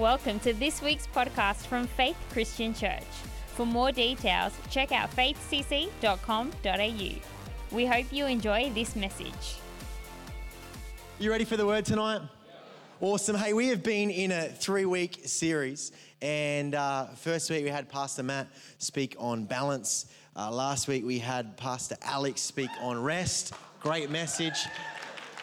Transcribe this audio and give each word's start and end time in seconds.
Welcome 0.00 0.40
to 0.40 0.54
this 0.54 0.80
week's 0.80 1.06
podcast 1.08 1.66
from 1.66 1.86
Faith 1.86 2.16
Christian 2.32 2.72
Church. 2.72 3.04
For 3.48 3.66
more 3.66 3.92
details, 3.92 4.54
check 4.70 4.92
out 4.92 5.14
faithcc.com.au. 5.14 6.54
We 7.70 7.84
hope 7.84 8.06
you 8.10 8.24
enjoy 8.24 8.70
this 8.74 8.96
message. 8.96 9.56
You 11.18 11.30
ready 11.30 11.44
for 11.44 11.58
the 11.58 11.66
word 11.66 11.84
tonight? 11.84 12.22
Awesome. 13.02 13.36
Hey, 13.36 13.52
we 13.52 13.68
have 13.68 13.82
been 13.82 14.08
in 14.08 14.32
a 14.32 14.48
three 14.48 14.86
week 14.86 15.20
series, 15.26 15.92
and 16.22 16.74
uh, 16.74 17.08
first 17.08 17.50
week 17.50 17.62
we 17.62 17.70
had 17.70 17.90
Pastor 17.90 18.22
Matt 18.22 18.48
speak 18.78 19.16
on 19.18 19.44
balance. 19.44 20.06
Uh, 20.34 20.50
last 20.50 20.88
week 20.88 21.04
we 21.04 21.18
had 21.18 21.58
Pastor 21.58 21.96
Alex 22.00 22.40
speak 22.40 22.70
on 22.80 23.02
rest. 23.02 23.52
Great 23.80 24.08
message. 24.08 24.64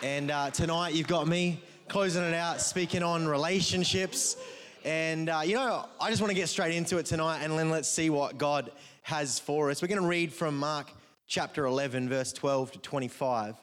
And 0.01 0.31
uh, 0.31 0.49
tonight 0.49 0.95
you've 0.95 1.05
got 1.05 1.27
me 1.27 1.61
closing 1.89 2.23
it 2.23 2.33
out, 2.33 2.59
speaking 2.61 3.01
on 3.01 3.27
relationships. 3.27 4.36
And, 4.83 5.29
uh, 5.29 5.41
you 5.46 5.55
know, 5.55 5.86
I 6.00 6.10
just 6.10 6.21
want 6.21 6.32
to 6.32 6.36
get 6.36 6.50
straight 6.50 6.75
into 6.75 6.97
it 6.97 7.05
tonight 7.05 7.43
and 7.43 7.57
then 7.57 7.69
let's 7.69 7.89
see 7.89 8.10
what 8.10 8.37
God 8.37 8.71
has 9.04 9.39
for 9.39 9.69
us. 9.69 9.82
We're 9.82 9.87
going 9.87 10.01
to 10.01 10.07
read 10.07 10.33
from 10.33 10.57
Mark 10.57 10.91
chapter 11.27 11.65
11, 11.65 12.10
verse 12.10 12.33
12 12.33 12.73
to 12.73 12.79
25. 12.79 13.55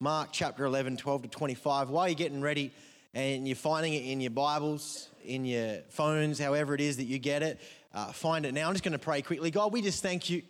Mark 0.00 0.28
chapter 0.32 0.64
11, 0.64 0.96
12 0.96 1.22
to 1.22 1.28
25. 1.28 1.90
While 1.90 2.08
you're 2.08 2.14
getting 2.14 2.40
ready 2.40 2.72
and 3.12 3.46
you're 3.46 3.56
finding 3.56 3.94
it 3.94 4.04
in 4.04 4.20
your 4.20 4.30
Bibles, 4.30 5.08
in 5.24 5.44
your 5.44 5.78
phones, 5.88 6.38
however 6.38 6.74
it 6.74 6.80
is 6.80 6.96
that 6.98 7.04
you 7.04 7.18
get 7.18 7.42
it, 7.42 7.60
uh, 7.92 8.12
find 8.12 8.46
it 8.46 8.54
now. 8.54 8.68
I'm 8.68 8.74
just 8.74 8.84
going 8.84 8.92
to 8.92 8.98
pray 8.98 9.22
quickly. 9.22 9.50
God, 9.50 9.72
we 9.72 9.82
just 9.82 10.02
thank 10.02 10.30
you. 10.30 10.42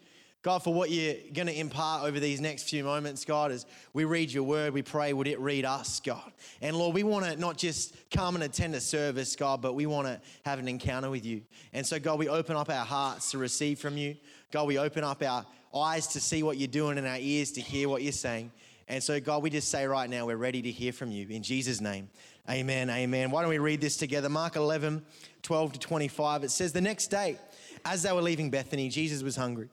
God, 0.45 0.62
for 0.62 0.75
what 0.75 0.91
you're 0.91 1.15
going 1.33 1.47
to 1.47 1.59
impart 1.59 2.05
over 2.05 2.21
these 2.21 2.39
next 2.39 2.69
few 2.69 2.84
moments, 2.84 3.25
God, 3.25 3.51
as 3.51 3.65
we 3.95 4.05
read 4.05 4.30
your 4.30 4.43
word, 4.43 4.75
we 4.75 4.83
pray, 4.83 5.15
would 5.15 5.27
it 5.27 5.41
read 5.41 5.65
us, 5.65 6.01
God? 6.01 6.30
And 6.61 6.77
Lord, 6.77 6.95
we 6.95 7.03
want 7.03 7.25
to 7.25 7.34
not 7.37 7.57
just 7.57 7.97
come 8.11 8.34
and 8.34 8.45
attend 8.45 8.75
a 8.75 8.81
service, 8.81 9.36
God, 9.36 9.62
but 9.62 9.75
we 9.75 9.86
want 9.86 10.06
to 10.06 10.20
have 10.45 10.59
an 10.59 10.69
encounter 10.69 11.09
with 11.09 11.25
you. 11.25 11.41
And 11.73 11.86
so, 11.86 11.98
God, 11.98 12.19
we 12.19 12.28
open 12.28 12.56
up 12.56 12.69
our 12.69 12.84
hearts 12.84 13.31
to 13.31 13.39
receive 13.39 13.78
from 13.78 13.97
you. 13.97 14.17
God, 14.53 14.67
we 14.67 14.77
open 14.77 15.03
up 15.03 15.23
our 15.23 15.47
eyes 15.75 16.09
to 16.09 16.20
see 16.20 16.42
what 16.42 16.58
you're 16.58 16.69
doing 16.69 16.98
and 16.98 17.06
our 17.06 17.19
ears 17.19 17.51
to 17.53 17.62
hear 17.62 17.89
what 17.89 18.03
you're 18.03 18.12
saying. 18.12 18.53
And 18.86 19.03
so, 19.03 19.19
God, 19.20 19.42
we 19.42 19.48
just 19.48 19.70
say 19.70 19.86
right 19.86 20.11
now, 20.11 20.27
we're 20.27 20.36
ready 20.36 20.61
to 20.61 20.70
hear 20.70 20.92
from 20.92 21.11
you. 21.11 21.27
In 21.31 21.42
Jesus' 21.42 21.81
name, 21.81 22.11
amen, 22.51 22.91
amen. 22.91 23.31
Why 23.31 23.41
don't 23.41 23.51
we 23.51 23.56
read 23.56 23.81
this 23.81 23.97
together? 23.97 24.29
Mark 24.29 24.56
11, 24.56 25.06
12 25.42 25.73
to 25.73 25.79
25. 25.79 26.45
It 26.45 26.51
says, 26.51 26.75
The 26.75 26.83
next 26.83 27.06
day, 27.06 27.39
as 27.86 28.03
they 28.03 28.12
were 28.12 28.20
leaving 28.20 28.51
Bethany, 28.51 28.91
Jesus 28.91 29.23
was 29.23 29.36
hungry. 29.36 29.70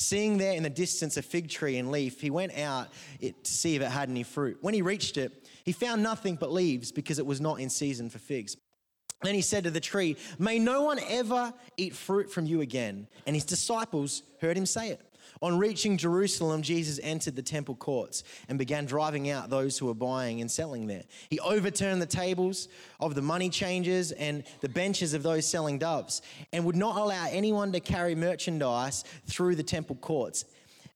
Seeing 0.00 0.38
there 0.38 0.54
in 0.54 0.62
the 0.62 0.70
distance 0.70 1.18
a 1.18 1.22
fig 1.22 1.50
tree 1.50 1.76
and 1.76 1.90
leaf, 1.92 2.22
he 2.22 2.30
went 2.30 2.56
out 2.58 2.88
to 3.20 3.34
see 3.44 3.76
if 3.76 3.82
it 3.82 3.90
had 3.90 4.08
any 4.08 4.22
fruit. 4.22 4.56
When 4.62 4.72
he 4.72 4.80
reached 4.80 5.18
it, 5.18 5.46
he 5.62 5.72
found 5.72 6.02
nothing 6.02 6.36
but 6.36 6.50
leaves 6.50 6.90
because 6.90 7.18
it 7.18 7.26
was 7.26 7.38
not 7.38 7.60
in 7.60 7.68
season 7.68 8.08
for 8.08 8.18
figs. 8.18 8.56
Then 9.20 9.34
he 9.34 9.42
said 9.42 9.64
to 9.64 9.70
the 9.70 9.78
tree, 9.78 10.16
May 10.38 10.58
no 10.58 10.80
one 10.80 11.00
ever 11.06 11.52
eat 11.76 11.94
fruit 11.94 12.32
from 12.32 12.46
you 12.46 12.62
again. 12.62 13.08
And 13.26 13.36
his 13.36 13.44
disciples 13.44 14.22
heard 14.40 14.56
him 14.56 14.64
say 14.64 14.88
it. 14.88 15.02
On 15.42 15.56
reaching 15.56 15.96
Jerusalem, 15.96 16.60
Jesus 16.60 17.00
entered 17.02 17.34
the 17.34 17.42
temple 17.42 17.74
courts 17.74 18.24
and 18.48 18.58
began 18.58 18.84
driving 18.84 19.30
out 19.30 19.48
those 19.48 19.78
who 19.78 19.86
were 19.86 19.94
buying 19.94 20.42
and 20.42 20.50
selling 20.50 20.86
there. 20.86 21.04
He 21.30 21.40
overturned 21.40 22.02
the 22.02 22.06
tables 22.06 22.68
of 23.00 23.14
the 23.14 23.22
money 23.22 23.48
changers 23.48 24.12
and 24.12 24.44
the 24.60 24.68
benches 24.68 25.14
of 25.14 25.22
those 25.22 25.46
selling 25.46 25.78
doves 25.78 26.20
and 26.52 26.66
would 26.66 26.76
not 26.76 26.96
allow 26.96 27.26
anyone 27.30 27.72
to 27.72 27.80
carry 27.80 28.14
merchandise 28.14 29.04
through 29.26 29.54
the 29.54 29.62
temple 29.62 29.96
courts. 29.96 30.44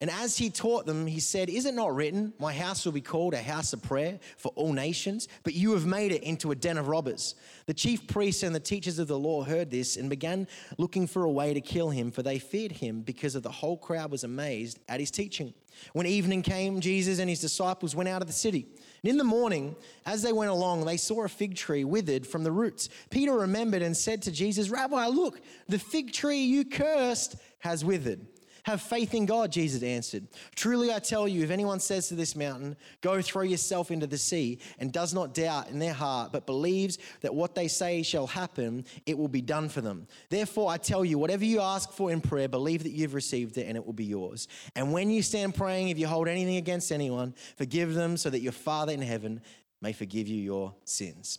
And 0.05 0.11
as 0.11 0.37
he 0.37 0.51
taught 0.51 0.85
them, 0.85 1.07
he 1.07 1.19
said, 1.19 1.49
Is 1.49 1.65
it 1.65 1.73
not 1.73 1.95
written, 1.95 2.35
My 2.39 2.53
house 2.53 2.85
will 2.85 2.93
be 2.93 3.01
called 3.01 3.33
a 3.33 3.41
house 3.41 3.73
of 3.73 3.81
prayer 3.81 4.19
for 4.37 4.53
all 4.55 4.75
nations? 4.75 5.29
But 5.45 5.55
you 5.55 5.73
have 5.73 5.87
made 5.87 6.13
it 6.13 6.23
into 6.23 6.51
a 6.51 6.55
den 6.55 6.77
of 6.77 6.89
robbers. 6.89 7.37
The 7.65 7.73
chief 7.73 8.07
priests 8.07 8.43
and 8.43 8.55
the 8.55 8.61
teachers 8.61 8.99
of 8.99 9.09
the 9.09 9.19
law 9.19 9.45
heard 9.45 9.71
this 9.71 9.97
and 9.97 10.11
began 10.11 10.47
looking 10.77 11.07
for 11.07 11.25
a 11.25 11.31
way 11.31 11.55
to 11.55 11.61
kill 11.63 11.89
him, 11.89 12.11
for 12.11 12.23
they 12.23 12.39
feared 12.39 12.73
him 12.73 13.01
because 13.01 13.35
of 13.35 13.43
the 13.43 13.51
whole 13.51 13.79
crowd 13.79 14.11
was 14.11 14.25
amazed 14.25 14.79
at 14.91 15.01
his 15.01 15.11
teaching. 15.11 15.55
When 15.95 16.05
evening 16.05 16.43
came, 16.43 16.81
Jesus 16.81 17.19
and 17.19 17.31
his 17.31 17.41
disciples 17.41 17.97
went 17.97 18.11
out 18.11 18.21
of 18.21 18.29
the 18.29 18.35
city. 18.35 18.67
And 19.03 19.11
in 19.11 19.17
the 19.17 19.25
morning, 19.25 19.75
as 20.05 20.21
they 20.21 20.35
went 20.35 20.51
along, 20.51 20.85
they 20.85 20.99
saw 20.99 21.25
a 21.25 21.31
fig 21.31 21.57
tree 21.57 21.83
withered 21.83 22.27
from 22.27 22.45
the 22.45 22.53
roots. 22.53 22.91
Peter 23.09 23.33
remembered 23.33 23.81
and 23.81 23.97
said 23.97 24.21
to 24.21 24.31
Jesus, 24.31 24.69
Rabbi, 24.69 25.07
look, 25.07 25.41
the 25.67 25.79
fig 25.79 26.13
tree 26.13 26.45
you 26.45 26.67
cursed 26.67 27.37
has 27.61 27.87
withered. 27.87 28.21
Have 28.65 28.81
faith 28.81 29.13
in 29.13 29.27
God, 29.27 29.53
Jesus 29.53 29.83
answered. 29.83 30.27
Truly 30.57 30.91
I 30.91 30.99
tell 30.99 31.29
you, 31.29 31.45
if 31.45 31.51
anyone 31.51 31.81
says 31.81 32.09
to 32.09 32.15
this 32.15 32.35
mountain, 32.35 32.77
Go 33.03 33.21
throw 33.21 33.43
yourself 33.43 33.91
into 33.91 34.07
the 34.07 34.17
sea, 34.17 34.59
and 34.79 34.91
does 34.91 35.13
not 35.13 35.35
doubt 35.35 35.69
in 35.69 35.79
their 35.79 35.93
heart, 35.93 36.33
but 36.33 36.47
believes 36.47 36.99
that 37.21 37.35
what 37.35 37.55
they 37.55 37.69
say 37.69 38.03
shall 38.03 38.27
happen, 38.27 38.87
it 39.05 39.19
will 39.19 39.29
be 39.29 39.43
done 39.43 39.69
for 39.69 39.83
them. 39.83 40.07
Therefore 40.31 40.71
I 40.71 40.79
tell 40.79 41.05
you, 41.05 41.19
whatever 41.19 41.45
you 41.45 41.61
ask 41.61 41.93
for 41.93 42.11
in 42.11 42.23
prayer, 42.23 42.49
believe 42.49 42.83
that 42.85 42.93
you've 42.93 43.13
received 43.13 43.59
it, 43.59 43.67
and 43.67 43.77
it 43.77 43.85
will 43.85 43.93
be 43.93 44.05
yours. 44.05 44.49
And 44.75 44.93
when 44.93 45.11
you 45.11 45.23
stand 45.23 45.55
praying, 45.55 45.91
if 45.91 45.99
you 45.99 46.07
hold 46.07 46.27
anything 46.27 46.57
against 46.57 46.91
anyone, 46.91 47.35
forgive 47.59 47.93
them, 47.93 48.17
so 48.17 48.31
that 48.31 48.41
your 48.41 48.53
Father 48.53 48.93
in 48.93 49.03
heaven 49.03 49.43
may 49.83 49.93
forgive 49.93 50.27
you 50.27 50.41
your 50.41 50.75
sins. 50.85 51.39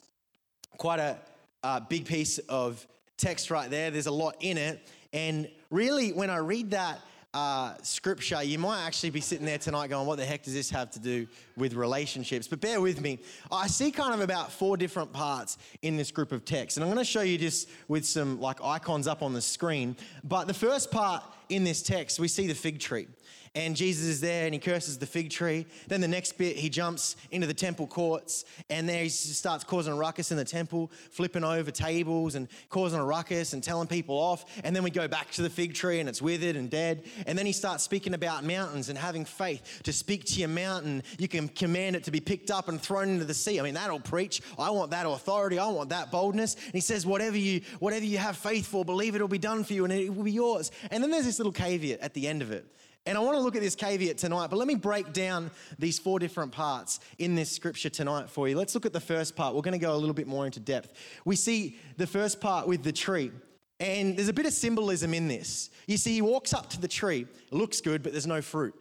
Quite 0.77 0.99
a 0.99 1.17
uh, 1.63 1.79
big 1.79 2.05
piece 2.05 2.37
of 2.37 2.85
text 3.17 3.49
right 3.49 3.71
there. 3.71 3.89
There's 3.89 4.05
a 4.05 4.11
lot 4.11 4.35
in 4.41 4.59
it. 4.59 4.87
And 5.11 5.49
really, 5.71 6.11
when 6.13 6.29
I 6.29 6.37
read 6.37 6.71
that, 6.71 6.99
uh, 7.35 7.75
scripture, 7.81 8.41
you 8.41 8.57
might 8.57 8.85
actually 8.85 9.09
be 9.09 9.19
sitting 9.19 9.45
there 9.45 9.57
tonight 9.57 9.89
going, 9.89 10.07
What 10.07 10.15
the 10.15 10.25
heck 10.25 10.43
does 10.43 10.53
this 10.53 10.69
have 10.69 10.89
to 10.91 10.99
do 10.99 11.27
with 11.57 11.73
relationships? 11.73 12.47
But 12.47 12.61
bear 12.61 12.79
with 12.79 13.01
me. 13.01 13.19
I 13.51 13.67
see 13.67 13.91
kind 13.91 14.13
of 14.13 14.21
about 14.21 14.53
four 14.53 14.77
different 14.77 15.11
parts 15.11 15.57
in 15.81 15.97
this 15.97 16.11
group 16.11 16.31
of 16.31 16.45
texts. 16.45 16.77
And 16.77 16.83
I'm 16.85 16.89
going 16.89 17.03
to 17.03 17.11
show 17.11 17.23
you 17.23 17.37
just 17.37 17.69
with 17.89 18.05
some 18.05 18.39
like 18.39 18.63
icons 18.63 19.05
up 19.05 19.21
on 19.21 19.33
the 19.33 19.41
screen. 19.41 19.97
But 20.23 20.47
the 20.47 20.53
first 20.53 20.91
part 20.91 21.23
in 21.49 21.63
this 21.63 21.81
text, 21.81 22.19
we 22.19 22.27
see 22.27 22.47
the 22.47 22.55
fig 22.55 22.79
tree 22.79 23.07
and 23.55 23.75
Jesus 23.75 24.05
is 24.05 24.21
there 24.21 24.45
and 24.45 24.53
he 24.53 24.59
curses 24.59 24.97
the 24.97 25.05
fig 25.05 25.29
tree. 25.29 25.65
Then 25.87 26.01
the 26.01 26.07
next 26.07 26.37
bit, 26.37 26.57
he 26.57 26.69
jumps 26.69 27.15
into 27.31 27.47
the 27.47 27.53
temple 27.53 27.87
courts 27.87 28.43
and 28.69 28.87
there 28.87 29.03
he 29.03 29.09
starts 29.09 29.63
causing 29.63 29.93
a 29.93 29.95
ruckus 29.95 30.31
in 30.31 30.37
the 30.37 30.45
temple, 30.45 30.91
flipping 31.09 31.43
over 31.43 31.71
tables 31.71 32.35
and 32.35 32.49
causing 32.69 32.99
a 32.99 33.05
ruckus 33.05 33.53
and 33.53 33.63
telling 33.63 33.87
people 33.87 34.15
off. 34.15 34.45
And 34.63 34.75
then 34.75 34.83
we 34.83 34.91
go 34.91 35.07
back 35.07 35.31
to 35.31 35.41
the 35.41 35.49
fig 35.49 35.73
tree 35.73 36.01
and 36.01 36.09
it's 36.09 36.21
withered 36.21 36.57
and 36.57 36.69
dead. 36.69 37.05
And 37.25 37.37
then 37.37 37.45
he 37.45 37.53
starts 37.53 37.83
speaking 37.83 38.13
about 38.13 38.43
mountains 38.43 38.89
and 38.89 38.97
having 38.97 39.23
faith 39.23 39.81
to 39.83 39.93
speak 39.93 40.25
to 40.25 40.39
your 40.39 40.49
mountain. 40.49 41.01
You 41.17 41.29
can 41.29 41.47
command 41.47 41.95
it 41.95 42.03
to 42.03 42.11
be 42.11 42.19
picked 42.19 42.51
up 42.51 42.67
and 42.67 42.81
thrown 42.81 43.09
into 43.09 43.25
the 43.25 43.33
sea. 43.33 43.59
I 43.59 43.63
mean, 43.63 43.75
that'll 43.75 44.01
preach. 44.01 44.41
I 44.59 44.69
want 44.69 44.91
that 44.91 45.07
authority. 45.07 45.59
I 45.59 45.67
want 45.67 45.89
that 45.89 46.11
boldness. 46.11 46.55
And 46.55 46.73
he 46.73 46.81
says, 46.81 47.05
whatever 47.05 47.37
you, 47.37 47.61
whatever 47.79 48.03
you 48.03 48.17
have 48.17 48.35
faith 48.35 48.67
for, 48.67 48.83
believe 48.83 49.15
it'll 49.15 49.27
be 49.29 49.37
done 49.37 49.63
for 49.63 49.73
you 49.73 49.85
and 49.85 49.93
it 49.93 50.13
will 50.13 50.23
be 50.23 50.31
yours. 50.31 50.71
And 50.91 51.01
then 51.01 51.09
there's 51.09 51.25
this 51.25 51.34
little 51.39 51.53
caveat 51.53 51.99
at 51.99 52.13
the 52.13 52.27
end 52.27 52.41
of 52.41 52.51
it. 52.51 52.65
And 53.07 53.17
I 53.17 53.21
want 53.21 53.37
to 53.37 53.41
look 53.41 53.55
at 53.55 53.61
this 53.61 53.75
caveat 53.75 54.17
tonight, 54.17 54.49
but 54.49 54.57
let 54.57 54.67
me 54.67 54.73
break 54.73 55.13
down 55.13 55.51
these 55.77 55.99
four 55.99 56.17
different 56.17 56.51
parts 56.51 56.99
in 57.19 57.35
this 57.35 57.51
scripture 57.51 57.89
tonight 57.89 58.31
for 58.31 58.47
you. 58.47 58.57
Let's 58.57 58.73
look 58.73 58.85
at 58.87 58.93
the 58.93 58.99
first 58.99 59.35
part. 59.35 59.53
We're 59.53 59.61
going 59.61 59.79
to 59.79 59.85
go 59.85 59.93
a 59.93 59.97
little 59.97 60.15
bit 60.15 60.25
more 60.25 60.45
into 60.47 60.59
depth. 60.59 60.93
We 61.23 61.35
see 61.35 61.77
the 61.97 62.07
first 62.07 62.41
part 62.41 62.67
with 62.67 62.83
the 62.83 62.91
tree. 62.91 63.31
And 63.79 64.17
there's 64.17 64.29
a 64.29 64.33
bit 64.33 64.47
of 64.47 64.53
symbolism 64.53 65.13
in 65.13 65.27
this. 65.27 65.69
You 65.85 65.97
see, 65.97 66.13
he 66.13 66.21
walks 66.21 66.53
up 66.53 66.69
to 66.71 66.81
the 66.81 66.87
tree, 66.87 67.27
looks 67.51 67.79
good, 67.79 68.01
but 68.01 68.11
there's 68.11 68.25
no 68.25 68.41
fruit. 68.41 68.73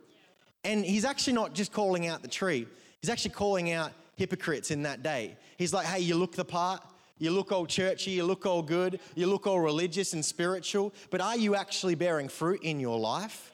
And 0.63 0.85
he's 0.85 1.05
actually 1.05 1.35
not 1.35 1.53
just 1.53 1.73
calling 1.73 2.07
out 2.07 2.23
the 2.23 2.29
tree, 2.29 2.67
he's 3.03 3.11
actually 3.11 3.33
calling 3.33 3.73
out 3.73 3.93
hypocrites 4.17 4.71
in 4.71 4.83
that 4.85 5.03
day. 5.03 5.37
He's 5.59 5.75
like, 5.75 5.87
hey, 5.87 6.01
you 6.01 6.15
look 6.15 6.33
the 6.33 6.45
part, 6.45 6.81
you 7.19 7.31
look 7.31 7.53
all 7.53 7.67
churchy, 7.67 8.13
you 8.13 8.25
look 8.25 8.47
all 8.47 8.63
good, 8.63 9.01
you 9.15 9.27
look 9.27 9.47
all 9.47 9.61
religious 9.61 10.13
and 10.13 10.25
spiritual, 10.25 10.93
but 11.11 11.21
are 11.21 11.37
you 11.37 11.55
actually 11.55 11.95
bearing 11.95 12.29
fruit 12.29 12.63
in 12.63 12.81
your 12.81 12.99
life? 12.99 13.53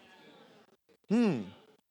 Hmm. 1.08 1.42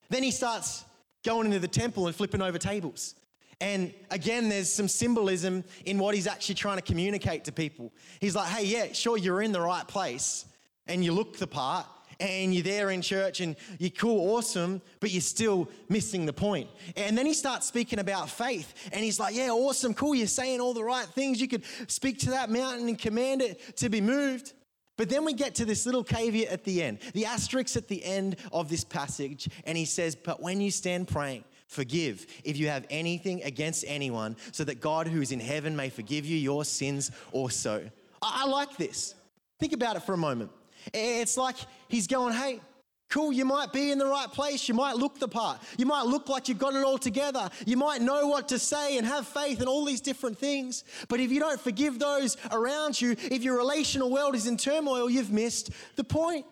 Then 0.09 0.24
he 0.24 0.31
starts 0.31 0.85
going 1.24 1.46
into 1.47 1.59
the 1.59 1.68
temple 1.68 2.07
and 2.07 2.16
flipping 2.16 2.41
over 2.41 2.57
tables. 2.57 3.16
And 3.62 3.94
again, 4.10 4.48
there's 4.48 4.71
some 4.71 4.88
symbolism 4.88 5.63
in 5.86 6.00
what 6.00 6.16
he's 6.16 6.27
actually 6.27 6.56
trying 6.56 6.77
to 6.77 6.81
communicate 6.81 7.44
to 7.45 7.51
people. 7.51 7.92
He's 8.22 8.36
like, 8.36 8.48
hey, 8.48 8.65
yeah, 8.65 8.94
sure, 8.94 9.18
you're 9.18 9.42
in 9.42 9.51
the 9.51 9.62
right 9.62 9.88
place 9.88 10.45
and 10.88 11.04
you 11.04 11.12
look 11.12 11.38
the 11.38 11.48
part 11.48 11.86
and 12.19 12.54
you're 12.54 12.63
there 12.63 12.89
in 12.89 13.01
church 13.01 13.39
and 13.39 13.56
you're 13.77 13.89
cool, 13.92 14.36
awesome, 14.36 14.81
but 15.00 15.12
you're 15.12 15.21
still 15.21 15.69
missing 15.88 16.25
the 16.25 16.33
point. 16.33 16.69
And 16.95 17.18
then 17.18 17.25
he 17.25 17.33
starts 17.33 17.68
speaking 17.68 18.00
about 18.00 18.30
faith 18.30 18.74
and 18.92 19.04
he's 19.04 19.19
like, 19.19 19.36
yeah, 19.36 19.50
awesome, 19.50 19.94
cool, 19.94 20.16
you're 20.16 20.27
saying 20.27 20.60
all 20.60 20.74
the 20.74 20.83
right 20.83 21.06
things. 21.06 21.39
You 21.39 21.48
could 21.48 21.63
speak 21.88 22.19
to 22.19 22.31
that 22.31 22.50
mountain 22.50 22.88
and 22.88 23.00
command 23.00 23.42
it 23.42 23.77
to 23.77 23.89
be 23.89 24.01
moved. 24.01 24.54
But 24.98 25.07
then 25.07 25.24
we 25.24 25.31
get 25.31 25.56
to 25.56 25.66
this 25.66 25.86
little 25.86 26.04
caveat 26.04 26.50
at 26.50 26.66
the 26.66 26.83
end, 26.83 27.00
the 27.13 27.25
asterisk 27.25 27.77
at 27.77 27.88
the 27.88 28.04
end 28.04 28.36
of 28.51 28.68
this 28.68 28.83
passage, 28.83 29.48
and 29.63 29.77
he 29.77 29.86
says, 29.86 30.13
But 30.13 30.42
when 30.42 30.60
you 30.60 30.72
stand 30.72 31.07
praying, 31.07 31.45
forgive 31.68 32.25
if 32.44 32.57
you 32.57 32.68
have 32.68 32.86
anything 32.89 33.42
against 33.44 33.86
anyone, 33.88 34.36
so 34.51 34.65
that 34.65 34.81
God 34.81 35.07
who 35.07 35.22
is 35.22 35.31
in 35.31 35.39
heaven 35.39 35.74
may 35.74 35.88
forgive 35.88 36.25
you 36.25 36.36
your 36.36 36.65
sins 36.65 37.12
also. 37.31 37.89
I, 38.22 38.42
I 38.44 38.50
like 38.50 38.75
this. 38.75 39.15
Think 39.57 39.72
about 39.72 39.95
it 39.95 40.04
for 40.04 40.13
a 40.13 40.18
moment. 40.18 40.51
It's 40.94 41.38
like 41.38 41.56
he's 41.88 42.07
going, 42.07 42.33
Hey, 42.33 42.62
Cool, 43.09 43.33
you 43.33 43.44
might 43.44 43.74
be 43.74 43.91
in 43.91 43.97
the 43.97 44.06
right 44.06 44.31
place. 44.31 44.69
You 44.69 44.75
might 44.75 44.95
look 44.95 45.18
the 45.18 45.27
part. 45.27 45.59
You 45.77 45.88
might 45.88 46.06
look 46.06 46.30
like 46.30 46.47
you've 46.47 46.59
got 46.59 46.75
it 46.75 46.83
all 46.83 47.00
together. 47.00 47.50
You 47.65 47.75
might 47.75 48.01
know 48.03 48.27
what 48.27 48.47
to 48.50 48.59
say 48.59 49.00
and 49.00 49.07
have 49.07 49.27
faith 49.27 49.62
and 49.62 49.68
all 49.68 49.83
these 49.83 50.00
different 50.00 50.38
things. 50.38 50.83
But 51.07 51.19
if 51.19 51.31
you 51.31 51.39
don't 51.39 51.59
forgive 51.59 51.97
those 51.97 52.38
around 52.51 53.01
you, 53.01 53.15
if 53.19 53.41
your 53.41 53.57
relational 53.57 54.12
world 54.12 54.36
is 54.36 54.45
in 54.45 54.57
turmoil, 54.57 55.09
you've 55.09 55.31
missed 55.31 55.71
the 55.95 56.03
point. 56.03 56.45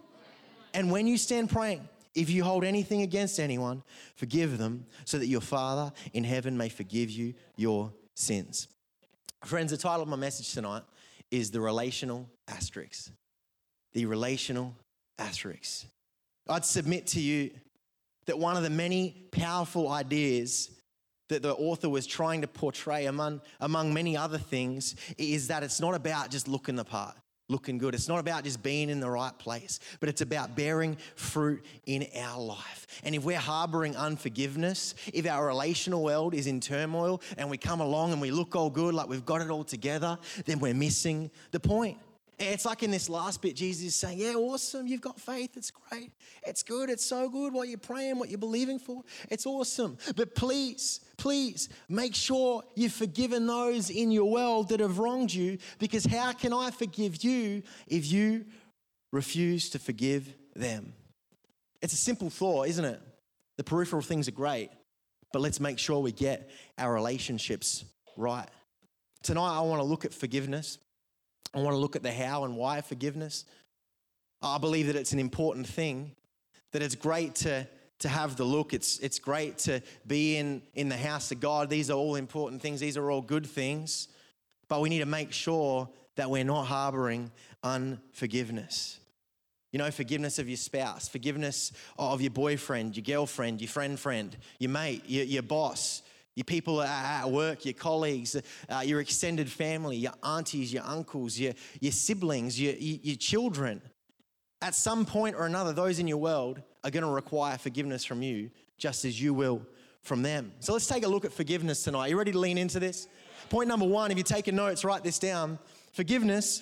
And 0.73 0.91
when 0.91 1.05
you 1.05 1.19
stand 1.19 1.51
praying, 1.51 1.87
if 2.15 2.31
you 2.31 2.43
hold 2.43 2.63
anything 2.63 3.03
against 3.03 3.39
anyone, 3.39 3.83
forgive 4.15 4.57
them 4.57 4.87
so 5.05 5.19
that 5.19 5.27
your 5.27 5.41
Father 5.41 5.91
in 6.13 6.23
heaven 6.23 6.57
may 6.57 6.69
forgive 6.69 7.11
you 7.11 7.35
your 7.55 7.93
sins. 8.15 8.67
Friends, 9.45 9.69
the 9.69 9.77
title 9.77 10.01
of 10.01 10.07
my 10.07 10.15
message 10.15 10.51
tonight 10.53 10.81
is 11.29 11.51
The 11.51 11.61
Relational 11.61 12.27
Asterisk. 12.47 13.11
The 13.97 14.05
Relational 14.05 14.75
Asterisk. 15.17 15.87
I'd 16.47 16.63
submit 16.63 17.07
to 17.07 17.19
you 17.19 17.49
that 18.27 18.37
one 18.37 18.55
of 18.55 18.61
the 18.61 18.69
many 18.69 19.27
powerful 19.31 19.89
ideas 19.89 20.69
that 21.29 21.41
the 21.41 21.55
author 21.55 21.89
was 21.89 22.05
trying 22.05 22.41
to 22.41 22.47
portray 22.47 23.07
among, 23.07 23.41
among 23.59 23.95
many 23.95 24.15
other 24.15 24.37
things 24.37 24.95
is 25.17 25.47
that 25.47 25.63
it's 25.63 25.81
not 25.81 25.95
about 25.95 26.29
just 26.29 26.47
looking 26.47 26.75
the 26.75 26.85
part, 26.85 27.15
looking 27.49 27.79
good. 27.79 27.95
It's 27.95 28.07
not 28.07 28.19
about 28.19 28.43
just 28.43 28.61
being 28.61 28.91
in 28.91 28.99
the 28.99 29.09
right 29.09 29.35
place, 29.39 29.79
but 29.99 30.09
it's 30.09 30.21
about 30.21 30.55
bearing 30.55 30.95
fruit 31.15 31.65
in 31.87 32.05
our 32.19 32.39
life. 32.39 32.85
And 33.03 33.15
if 33.15 33.23
we're 33.23 33.39
harboring 33.39 33.95
unforgiveness, 33.95 34.93
if 35.11 35.25
our 35.25 35.47
relational 35.47 36.03
world 36.03 36.35
is 36.35 36.45
in 36.45 36.59
turmoil 36.59 37.19
and 37.35 37.49
we 37.49 37.57
come 37.57 37.81
along 37.81 38.11
and 38.11 38.21
we 38.21 38.29
look 38.29 38.55
all 38.55 38.69
good, 38.69 38.93
like 38.93 39.09
we've 39.09 39.25
got 39.25 39.41
it 39.41 39.49
all 39.49 39.63
together, 39.63 40.19
then 40.45 40.59
we're 40.59 40.75
missing 40.75 41.31
the 41.49 41.59
point. 41.59 41.97
It's 42.39 42.65
like 42.65 42.83
in 42.83 42.91
this 42.91 43.09
last 43.09 43.41
bit, 43.41 43.55
Jesus 43.55 43.87
is 43.87 43.95
saying, 43.95 44.19
Yeah, 44.19 44.35
awesome. 44.35 44.85
You've 44.85 45.01
got 45.01 45.19
faith. 45.19 45.57
It's 45.57 45.71
great. 45.71 46.11
It's 46.45 46.61
good. 46.61 46.89
It's 46.89 47.03
so 47.03 47.29
good. 47.29 47.51
What 47.51 47.67
you're 47.67 47.79
praying, 47.79 48.19
what 48.19 48.29
you're 48.29 48.37
believing 48.37 48.77
for, 48.77 49.03
it's 49.31 49.47
awesome. 49.47 49.97
But 50.15 50.35
please, 50.35 50.99
please 51.17 51.69
make 51.89 52.13
sure 52.13 52.63
you've 52.75 52.93
forgiven 52.93 53.47
those 53.47 53.89
in 53.89 54.11
your 54.11 54.29
world 54.29 54.69
that 54.69 54.79
have 54.81 54.99
wronged 54.99 55.33
you 55.33 55.57
because 55.79 56.05
how 56.05 56.31
can 56.31 56.53
I 56.53 56.69
forgive 56.69 57.23
you 57.23 57.63
if 57.87 58.11
you 58.11 58.45
refuse 59.11 59.71
to 59.71 59.79
forgive 59.79 60.31
them? 60.55 60.93
It's 61.81 61.93
a 61.93 61.97
simple 61.97 62.29
thought, 62.29 62.67
isn't 62.67 62.85
it? 62.85 63.01
The 63.57 63.63
peripheral 63.63 64.03
things 64.03 64.27
are 64.27 64.31
great, 64.31 64.69
but 65.33 65.41
let's 65.41 65.59
make 65.59 65.79
sure 65.79 65.99
we 65.99 66.11
get 66.11 66.51
our 66.77 66.93
relationships 66.93 67.83
right. 68.15 68.47
Tonight, 69.23 69.57
I 69.57 69.61
want 69.61 69.79
to 69.79 69.83
look 69.83 70.05
at 70.05 70.13
forgiveness. 70.13 70.77
I 71.57 71.61
want 71.61 71.73
to 71.73 71.79
look 71.79 71.95
at 71.95 72.03
the 72.03 72.11
how 72.11 72.43
and 72.43 72.55
why 72.55 72.77
of 72.77 72.85
forgiveness. 72.85 73.43
I 74.43 74.59
believe 74.59 74.87
that 74.87 74.95
it's 74.95 75.13
an 75.13 75.19
important 75.19 75.65
thing, 75.65 76.11
that 76.71 76.83
it's 76.83 76.93
great 76.93 77.33
to, 77.35 77.67
to 77.99 78.07
have 78.07 78.35
the 78.35 78.43
look. 78.43 78.75
It's, 78.75 78.99
it's 78.99 79.17
great 79.17 79.57
to 79.59 79.81
be 80.05 80.37
in, 80.37 80.61
in 80.75 80.87
the 80.87 80.97
house 80.97 81.31
of 81.31 81.39
God. 81.39 81.71
These 81.71 81.89
are 81.89 81.97
all 81.97 82.15
important 82.15 82.61
things, 82.61 82.79
these 82.79 82.95
are 82.95 83.09
all 83.09 83.21
good 83.21 83.47
things. 83.47 84.07
But 84.67 84.81
we 84.81 84.89
need 84.89 84.99
to 84.99 85.07
make 85.07 85.31
sure 85.31 85.89
that 86.15 86.29
we're 86.29 86.43
not 86.43 86.65
harboring 86.65 87.31
unforgiveness. 87.63 88.99
You 89.71 89.79
know, 89.79 89.89
forgiveness 89.89 90.37
of 90.37 90.47
your 90.47 90.57
spouse, 90.57 91.07
forgiveness 91.07 91.71
of 91.97 92.21
your 92.21 92.31
boyfriend, 92.31 92.95
your 92.95 93.03
girlfriend, 93.03 93.61
your 93.61 93.69
friend, 93.69 93.99
friend, 93.99 94.37
your 94.59 94.69
mate, 94.69 95.03
your, 95.07 95.25
your 95.25 95.43
boss, 95.43 96.03
your 96.37 96.43
people 96.43 96.83
at 96.83 97.25
work, 97.25 97.65
your 97.65 97.73
colleagues, 97.73 98.39
uh, 98.69 98.83
your 98.85 98.99
extended 98.99 99.49
family, 99.49 99.97
your 99.97 100.13
aunties, 100.21 100.71
your 100.71 100.83
uncles, 100.83 101.39
your, 101.39 101.53
your 101.79 101.91
siblings, 101.91 102.61
your, 102.61 102.75
your 102.75 103.15
children. 103.15 103.81
At 104.61 104.75
some 104.75 105.03
point 105.03 105.35
or 105.35 105.47
another, 105.47 105.73
those 105.73 105.97
in 105.97 106.07
your 106.07 106.19
world 106.19 106.61
are 106.83 106.91
going 106.91 107.03
to 107.03 107.09
require 107.09 107.57
forgiveness 107.57 108.05
from 108.05 108.21
you, 108.21 108.51
just 108.77 109.03
as 109.03 109.19
you 109.19 109.33
will 109.33 109.63
from 110.03 110.21
them. 110.21 110.51
So 110.59 110.73
let's 110.73 110.85
take 110.85 111.03
a 111.03 111.07
look 111.07 111.25
at 111.25 111.33
forgiveness 111.33 111.83
tonight. 111.83 112.11
You 112.11 112.19
ready 112.19 112.33
to 112.33 112.39
lean 112.39 112.59
into 112.59 112.79
this? 112.79 113.07
Point 113.49 113.67
number 113.67 113.87
one, 113.87 114.11
if 114.11 114.17
you're 114.17 114.23
taking 114.23 114.55
notes, 114.55 114.85
write 114.85 115.03
this 115.03 115.17
down. 115.17 115.57
Forgiveness 115.93 116.61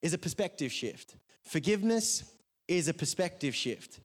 is 0.00 0.14
a 0.14 0.18
perspective 0.18 0.72
shift. 0.72 1.14
Forgiveness 1.42 2.24
is 2.68 2.88
a 2.88 2.94
perspective 2.94 3.54
shift. 3.54 4.00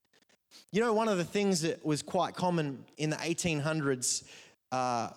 You 0.74 0.82
know, 0.82 0.92
one 0.92 1.08
of 1.08 1.18
the 1.18 1.24
things 1.24 1.62
that 1.62 1.86
was 1.86 2.02
quite 2.02 2.36
common 2.36 2.84
in 2.98 3.12
the 3.12 3.16
1800s 3.16 4.24
uh, 4.74 5.10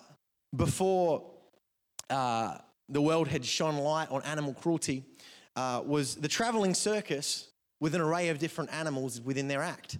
before 0.54 1.24
uh, 2.10 2.58
the 2.90 3.00
world 3.00 3.26
had 3.26 3.44
shone 3.44 3.78
light 3.78 4.10
on 4.10 4.22
animal 4.22 4.52
cruelty 4.52 5.02
uh, 5.56 5.82
was 5.84 6.16
the 6.16 6.28
traveling 6.28 6.74
circus 6.74 7.48
with 7.80 7.94
an 7.94 8.02
array 8.02 8.28
of 8.28 8.38
different 8.38 8.72
animals 8.72 9.20
within 9.20 9.48
their 9.48 9.62
act. 9.62 9.98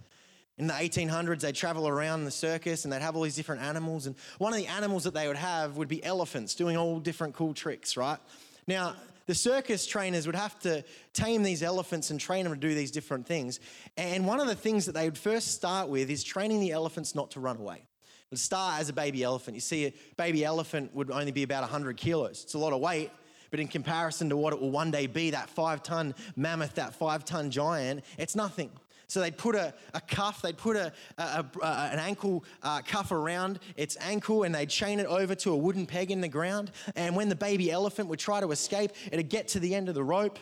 In 0.59 0.67
the 0.67 0.73
1800s, 0.73 1.41
they'd 1.41 1.55
travel 1.55 1.87
around 1.87 2.25
the 2.25 2.31
circus 2.31 2.83
and 2.83 2.93
they'd 2.93 3.01
have 3.01 3.15
all 3.15 3.23
these 3.23 3.35
different 3.35 3.61
animals. 3.61 4.05
And 4.05 4.15
one 4.37 4.53
of 4.53 4.59
the 4.59 4.67
animals 4.67 5.03
that 5.03 5.13
they 5.13 5.27
would 5.27 5.37
have 5.37 5.77
would 5.77 5.87
be 5.87 6.03
elephants 6.03 6.55
doing 6.55 6.77
all 6.77 6.99
different 6.99 7.33
cool 7.33 7.53
tricks, 7.53 7.97
right? 7.97 8.19
Now, 8.67 8.95
the 9.25 9.35
circus 9.35 9.85
trainers 9.85 10.27
would 10.27 10.35
have 10.35 10.57
to 10.59 10.83
tame 11.13 11.41
these 11.43 11.63
elephants 11.63 12.11
and 12.11 12.19
train 12.19 12.43
them 12.43 12.53
to 12.53 12.59
do 12.59 12.73
these 12.73 12.91
different 12.91 13.27
things. 13.27 13.59
And 13.97 14.25
one 14.25 14.39
of 14.39 14.47
the 14.47 14.55
things 14.55 14.85
that 14.85 14.93
they 14.93 15.05
would 15.05 15.17
first 15.17 15.53
start 15.53 15.89
with 15.89 16.09
is 16.09 16.23
training 16.23 16.59
the 16.59 16.71
elephants 16.71 17.15
not 17.15 17.31
to 17.31 17.39
run 17.39 17.57
away 17.57 17.87
would 18.29 18.39
start 18.39 18.79
as 18.79 18.89
a 18.89 18.93
baby 18.93 19.23
elephant. 19.23 19.55
You 19.55 19.61
see, 19.61 19.85
a 19.85 19.93
baby 20.17 20.43
elephant 20.43 20.93
would 20.93 21.11
only 21.11 21.31
be 21.31 21.43
about 21.43 21.61
100 21.61 21.97
kilos. 21.97 22.43
It's 22.43 22.53
a 22.55 22.59
lot 22.59 22.73
of 22.73 22.81
weight, 22.81 23.11
but 23.51 23.59
in 23.59 23.67
comparison 23.67 24.29
to 24.29 24.37
what 24.37 24.53
it 24.53 24.61
will 24.61 24.71
one 24.71 24.91
day 24.91 25.07
be, 25.07 25.31
that 25.31 25.49
five 25.49 25.81
ton 25.81 26.13
mammoth, 26.35 26.75
that 26.75 26.93
five 26.93 27.23
ton 27.23 27.49
giant, 27.49 28.03
it's 28.17 28.35
nothing. 28.35 28.69
So 29.09 29.21
they'd 29.21 29.37
put 29.37 29.55
a, 29.55 29.73
a 29.93 30.01
cuff, 30.01 30.41
they'd 30.41 30.57
put 30.57 30.75
a, 30.75 30.91
a, 31.17 31.45
a 31.61 31.65
an 31.65 31.99
ankle 31.99 32.43
uh, 32.61 32.81
cuff 32.81 33.13
around 33.13 33.59
its 33.77 33.95
ankle 34.01 34.43
and 34.43 34.53
they'd 34.53 34.69
chain 34.69 34.99
it 34.99 35.05
over 35.05 35.33
to 35.35 35.53
a 35.53 35.55
wooden 35.55 35.85
peg 35.85 36.11
in 36.11 36.19
the 36.19 36.27
ground. 36.27 36.71
And 36.97 37.15
when 37.15 37.29
the 37.29 37.35
baby 37.35 37.71
elephant 37.71 38.09
would 38.09 38.19
try 38.19 38.41
to 38.41 38.51
escape, 38.51 38.91
it'd 39.09 39.29
get 39.29 39.47
to 39.49 39.61
the 39.61 39.73
end 39.73 39.87
of 39.87 39.95
the 39.95 40.03
rope 40.03 40.37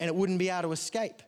and 0.00 0.08
it 0.08 0.14
wouldn't 0.14 0.40
be 0.40 0.48
able 0.48 0.62
to 0.62 0.72
escape. 0.72 1.22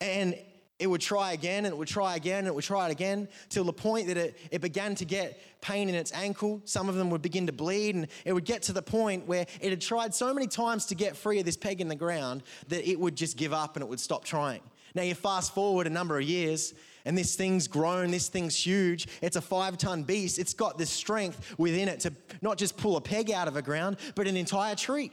And 0.00 0.36
it 0.80 0.86
would 0.86 1.02
try 1.02 1.32
again 1.32 1.66
and 1.66 1.74
it 1.74 1.76
would 1.76 1.86
try 1.86 2.16
again 2.16 2.38
and 2.38 2.48
it 2.48 2.54
would 2.54 2.64
try 2.64 2.88
it 2.88 2.90
again 2.90 3.28
till 3.50 3.64
the 3.64 3.72
point 3.72 4.06
that 4.08 4.16
it, 4.16 4.36
it 4.50 4.62
began 4.62 4.94
to 4.94 5.04
get 5.04 5.38
pain 5.60 5.90
in 5.90 5.94
its 5.94 6.10
ankle. 6.14 6.62
Some 6.64 6.88
of 6.88 6.94
them 6.94 7.10
would 7.10 7.20
begin 7.20 7.46
to 7.46 7.52
bleed 7.52 7.94
and 7.94 8.08
it 8.24 8.32
would 8.32 8.46
get 8.46 8.62
to 8.62 8.72
the 8.72 8.80
point 8.80 9.28
where 9.28 9.46
it 9.60 9.70
had 9.70 9.82
tried 9.82 10.14
so 10.14 10.32
many 10.32 10.46
times 10.46 10.86
to 10.86 10.94
get 10.94 11.16
free 11.16 11.38
of 11.38 11.44
this 11.44 11.58
peg 11.58 11.82
in 11.82 11.88
the 11.88 11.94
ground 11.94 12.42
that 12.68 12.90
it 12.90 12.98
would 12.98 13.14
just 13.14 13.36
give 13.36 13.52
up 13.52 13.76
and 13.76 13.82
it 13.82 13.88
would 13.88 14.00
stop 14.00 14.24
trying. 14.24 14.62
Now 14.94 15.02
you 15.02 15.14
fast 15.14 15.54
forward 15.54 15.86
a 15.86 15.90
number 15.90 16.18
of 16.18 16.24
years 16.24 16.72
and 17.04 17.16
this 17.16 17.36
thing's 17.36 17.68
grown, 17.68 18.10
this 18.10 18.28
thing's 18.28 18.56
huge. 18.56 19.06
It's 19.20 19.36
a 19.36 19.42
five 19.42 19.76
ton 19.76 20.02
beast. 20.02 20.38
It's 20.38 20.54
got 20.54 20.78
this 20.78 20.90
strength 20.90 21.56
within 21.58 21.88
it 21.88 22.00
to 22.00 22.12
not 22.40 22.56
just 22.56 22.78
pull 22.78 22.96
a 22.96 23.02
peg 23.02 23.30
out 23.30 23.48
of 23.48 23.54
the 23.54 23.62
ground, 23.62 23.98
but 24.14 24.26
an 24.26 24.36
entire 24.36 24.74
tree. 24.74 25.12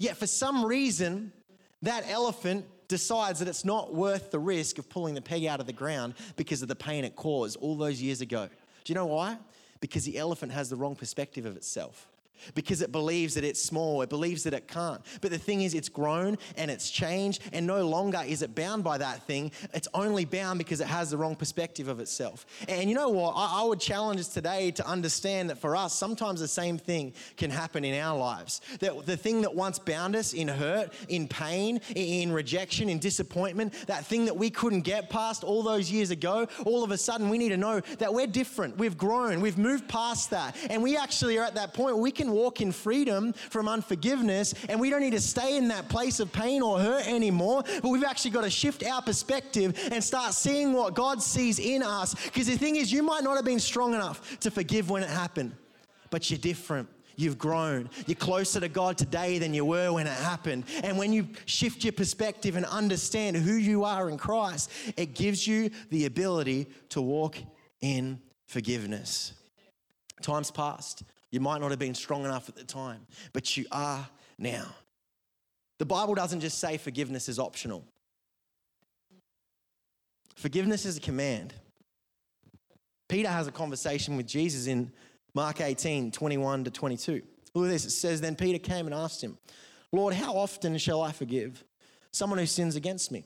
Yet 0.00 0.16
for 0.16 0.26
some 0.26 0.64
reason, 0.64 1.32
that 1.82 2.04
elephant 2.08 2.66
decides 2.90 3.38
that 3.38 3.48
it's 3.48 3.64
not 3.64 3.94
worth 3.94 4.32
the 4.32 4.38
risk 4.38 4.76
of 4.78 4.90
pulling 4.90 5.14
the 5.14 5.22
peg 5.22 5.46
out 5.46 5.60
of 5.60 5.66
the 5.66 5.72
ground 5.72 6.12
because 6.36 6.60
of 6.60 6.68
the 6.68 6.74
pain 6.74 7.04
it 7.04 7.14
caused 7.14 7.56
all 7.58 7.76
those 7.76 8.02
years 8.02 8.20
ago. 8.20 8.48
Do 8.84 8.92
you 8.92 8.96
know 8.96 9.06
why? 9.06 9.38
Because 9.80 10.04
the 10.04 10.18
elephant 10.18 10.52
has 10.52 10.68
the 10.68 10.76
wrong 10.76 10.96
perspective 10.96 11.46
of 11.46 11.56
itself 11.56 12.09
because 12.54 12.82
it 12.82 12.92
believes 12.92 13.34
that 13.34 13.44
it's 13.44 13.60
small, 13.60 14.02
it 14.02 14.08
believes 14.08 14.44
that 14.44 14.54
it 14.54 14.68
can't. 14.68 15.00
But 15.20 15.30
the 15.30 15.38
thing 15.38 15.62
is, 15.62 15.74
it's 15.74 15.88
grown 15.88 16.38
and 16.56 16.70
it's 16.70 16.90
changed, 16.90 17.42
and 17.52 17.66
no 17.66 17.86
longer 17.86 18.22
is 18.26 18.42
it 18.42 18.54
bound 18.54 18.84
by 18.84 18.98
that 18.98 19.22
thing. 19.26 19.52
It's 19.74 19.88
only 19.94 20.24
bound 20.24 20.58
because 20.58 20.80
it 20.80 20.86
has 20.86 21.10
the 21.10 21.16
wrong 21.16 21.36
perspective 21.36 21.88
of 21.88 22.00
itself. 22.00 22.46
And 22.68 22.88
you 22.88 22.96
know 22.96 23.08
what? 23.08 23.34
I, 23.36 23.60
I 23.60 23.64
would 23.64 23.80
challenge 23.80 24.20
us 24.20 24.28
today 24.28 24.70
to 24.72 24.86
understand 24.86 25.50
that 25.50 25.58
for 25.58 25.76
us, 25.76 25.94
sometimes 25.94 26.40
the 26.40 26.48
same 26.48 26.78
thing 26.78 27.12
can 27.36 27.50
happen 27.50 27.84
in 27.84 28.00
our 28.00 28.16
lives. 28.16 28.60
That 28.80 29.06
the 29.06 29.16
thing 29.16 29.42
that 29.42 29.54
once 29.54 29.78
bound 29.78 30.16
us 30.16 30.32
in 30.32 30.48
hurt, 30.48 30.92
in 31.08 31.28
pain, 31.28 31.80
in 31.94 32.32
rejection, 32.32 32.88
in 32.88 32.98
disappointment, 32.98 33.74
that 33.86 34.04
thing 34.06 34.24
that 34.26 34.36
we 34.36 34.50
couldn't 34.50 34.82
get 34.82 35.10
past 35.10 35.44
all 35.44 35.62
those 35.62 35.90
years 35.90 36.10
ago, 36.10 36.48
all 36.64 36.84
of 36.84 36.90
a 36.90 36.98
sudden 36.98 37.28
we 37.28 37.38
need 37.38 37.50
to 37.50 37.56
know 37.56 37.80
that 37.98 38.12
we're 38.12 38.26
different. 38.26 38.78
We've 38.78 38.96
grown, 38.96 39.40
we've 39.40 39.58
moved 39.58 39.88
past 39.88 40.30
that, 40.30 40.56
and 40.68 40.82
we 40.82 40.96
actually 40.96 41.38
are 41.38 41.44
at 41.44 41.54
that 41.54 41.74
point 41.74 41.98
we 41.98 42.10
can 42.10 42.29
walk 42.30 42.60
in 42.60 42.72
freedom 42.72 43.32
from 43.32 43.68
unforgiveness 43.68 44.54
and 44.68 44.80
we 44.80 44.90
don't 44.90 45.00
need 45.00 45.12
to 45.12 45.20
stay 45.20 45.56
in 45.56 45.68
that 45.68 45.88
place 45.88 46.20
of 46.20 46.32
pain 46.32 46.62
or 46.62 46.78
hurt 46.78 47.06
anymore. 47.06 47.62
But 47.82 47.88
we've 47.88 48.04
actually 48.04 48.32
got 48.32 48.44
to 48.44 48.50
shift 48.50 48.84
our 48.84 49.02
perspective 49.02 49.78
and 49.92 50.02
start 50.02 50.34
seeing 50.34 50.72
what 50.72 50.94
God 50.94 51.22
sees 51.22 51.58
in 51.58 51.82
us. 51.82 52.14
Because 52.24 52.46
the 52.46 52.56
thing 52.56 52.76
is, 52.76 52.92
you 52.92 53.02
might 53.02 53.24
not 53.24 53.36
have 53.36 53.44
been 53.44 53.60
strong 53.60 53.94
enough 53.94 54.38
to 54.40 54.50
forgive 54.50 54.90
when 54.90 55.02
it 55.02 55.10
happened, 55.10 55.52
but 56.10 56.30
you're 56.30 56.38
different. 56.38 56.88
You've 57.16 57.38
grown. 57.38 57.90
You're 58.06 58.14
closer 58.14 58.60
to 58.60 58.68
God 58.68 58.96
today 58.96 59.38
than 59.38 59.52
you 59.52 59.66
were 59.66 59.92
when 59.92 60.06
it 60.06 60.12
happened. 60.12 60.64
And 60.82 60.96
when 60.96 61.12
you 61.12 61.28
shift 61.44 61.84
your 61.84 61.92
perspective 61.92 62.56
and 62.56 62.64
understand 62.64 63.36
who 63.36 63.52
you 63.52 63.84
are 63.84 64.08
in 64.08 64.16
Christ, 64.16 64.70
it 64.96 65.14
gives 65.14 65.46
you 65.46 65.70
the 65.90 66.06
ability 66.06 66.68
to 66.90 67.02
walk 67.02 67.36
in 67.82 68.20
forgiveness. 68.46 69.34
Time's 70.22 70.50
past. 70.50 71.02
You 71.30 71.40
might 71.40 71.60
not 71.60 71.70
have 71.70 71.78
been 71.78 71.94
strong 71.94 72.24
enough 72.24 72.48
at 72.48 72.56
the 72.56 72.64
time, 72.64 73.06
but 73.32 73.56
you 73.56 73.66
are 73.70 74.08
now. 74.38 74.66
The 75.78 75.86
Bible 75.86 76.14
doesn't 76.14 76.40
just 76.40 76.58
say 76.58 76.76
forgiveness 76.76 77.28
is 77.28 77.38
optional. 77.38 77.84
Forgiveness 80.36 80.84
is 80.84 80.96
a 80.96 81.00
command. 81.00 81.54
Peter 83.08 83.28
has 83.28 83.46
a 83.46 83.52
conversation 83.52 84.16
with 84.16 84.26
Jesus 84.26 84.66
in 84.66 84.92
Mark 85.34 85.60
18, 85.60 86.12
21 86.12 86.64
to 86.64 86.70
22. 86.70 87.22
Look 87.54 87.64
at 87.64 87.70
this. 87.70 87.84
It 87.84 87.90
says, 87.90 88.20
Then 88.20 88.36
Peter 88.36 88.58
came 88.58 88.86
and 88.86 88.94
asked 88.94 89.22
him, 89.22 89.38
Lord, 89.92 90.14
how 90.14 90.34
often 90.34 90.78
shall 90.78 91.02
I 91.02 91.12
forgive 91.12 91.64
someone 92.12 92.38
who 92.38 92.46
sins 92.46 92.76
against 92.76 93.10
me? 93.10 93.24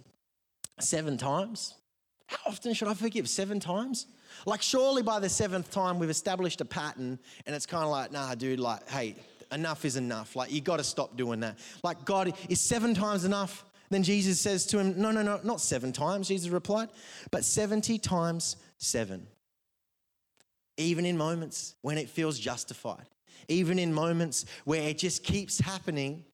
Seven 0.80 1.16
times? 1.16 1.74
How 2.26 2.38
often 2.46 2.74
should 2.74 2.88
I 2.88 2.94
forgive? 2.94 3.28
Seven 3.28 3.60
times? 3.60 4.06
Like, 4.46 4.62
surely 4.62 5.02
by 5.02 5.20
the 5.20 5.28
seventh 5.28 5.70
time, 5.70 5.98
we've 5.98 6.10
established 6.10 6.60
a 6.60 6.64
pattern, 6.64 7.18
and 7.46 7.54
it's 7.54 7.66
kind 7.66 7.84
of 7.84 7.90
like, 7.90 8.12
nah, 8.12 8.34
dude, 8.34 8.60
like, 8.60 8.88
hey, 8.88 9.16
enough 9.52 9.84
is 9.84 9.96
enough. 9.96 10.36
Like, 10.36 10.52
you 10.52 10.60
got 10.60 10.78
to 10.78 10.84
stop 10.84 11.16
doing 11.16 11.40
that. 11.40 11.58
Like, 11.82 12.04
God, 12.04 12.34
is 12.48 12.60
seven 12.60 12.94
times 12.94 13.24
enough? 13.24 13.64
Then 13.90 14.02
Jesus 14.02 14.40
says 14.40 14.66
to 14.66 14.78
him, 14.78 15.00
No, 15.00 15.10
no, 15.10 15.22
no, 15.22 15.40
not 15.44 15.60
seven 15.60 15.92
times, 15.92 16.28
Jesus 16.28 16.50
replied, 16.50 16.88
but 17.30 17.44
70 17.44 17.98
times 17.98 18.56
seven. 18.78 19.26
Even 20.76 21.06
in 21.06 21.16
moments 21.16 21.76
when 21.82 21.98
it 21.98 22.08
feels 22.08 22.38
justified, 22.38 23.06
even 23.48 23.78
in 23.78 23.92
moments 23.92 24.46
where 24.64 24.82
it 24.88 24.98
just 24.98 25.22
keeps 25.22 25.60
happening, 25.60 26.24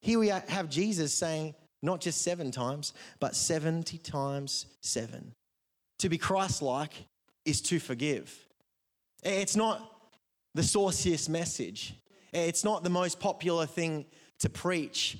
here 0.00 0.18
we 0.18 0.28
have 0.28 0.70
Jesus 0.70 1.12
saying, 1.12 1.54
not 1.82 2.00
just 2.00 2.22
seven 2.22 2.50
times, 2.50 2.94
but 3.18 3.34
70 3.34 3.98
times 3.98 4.66
seven. 4.80 5.34
To 5.98 6.08
be 6.08 6.18
Christ 6.18 6.62
like 6.62 6.92
is 7.44 7.60
to 7.62 7.78
forgive. 7.78 8.36
It's 9.22 9.56
not 9.56 9.80
the 10.54 10.62
sauciest 10.62 11.28
message, 11.28 11.94
it's 12.32 12.64
not 12.64 12.82
the 12.82 12.90
most 12.90 13.20
popular 13.20 13.66
thing 13.66 14.06
to 14.40 14.48
preach, 14.48 15.18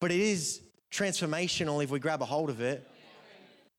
but 0.00 0.10
it 0.10 0.20
is 0.20 0.60
transformational 0.90 1.82
if 1.82 1.90
we 1.90 1.98
grab 1.98 2.22
a 2.22 2.24
hold 2.24 2.50
of 2.50 2.60
it. 2.60 2.88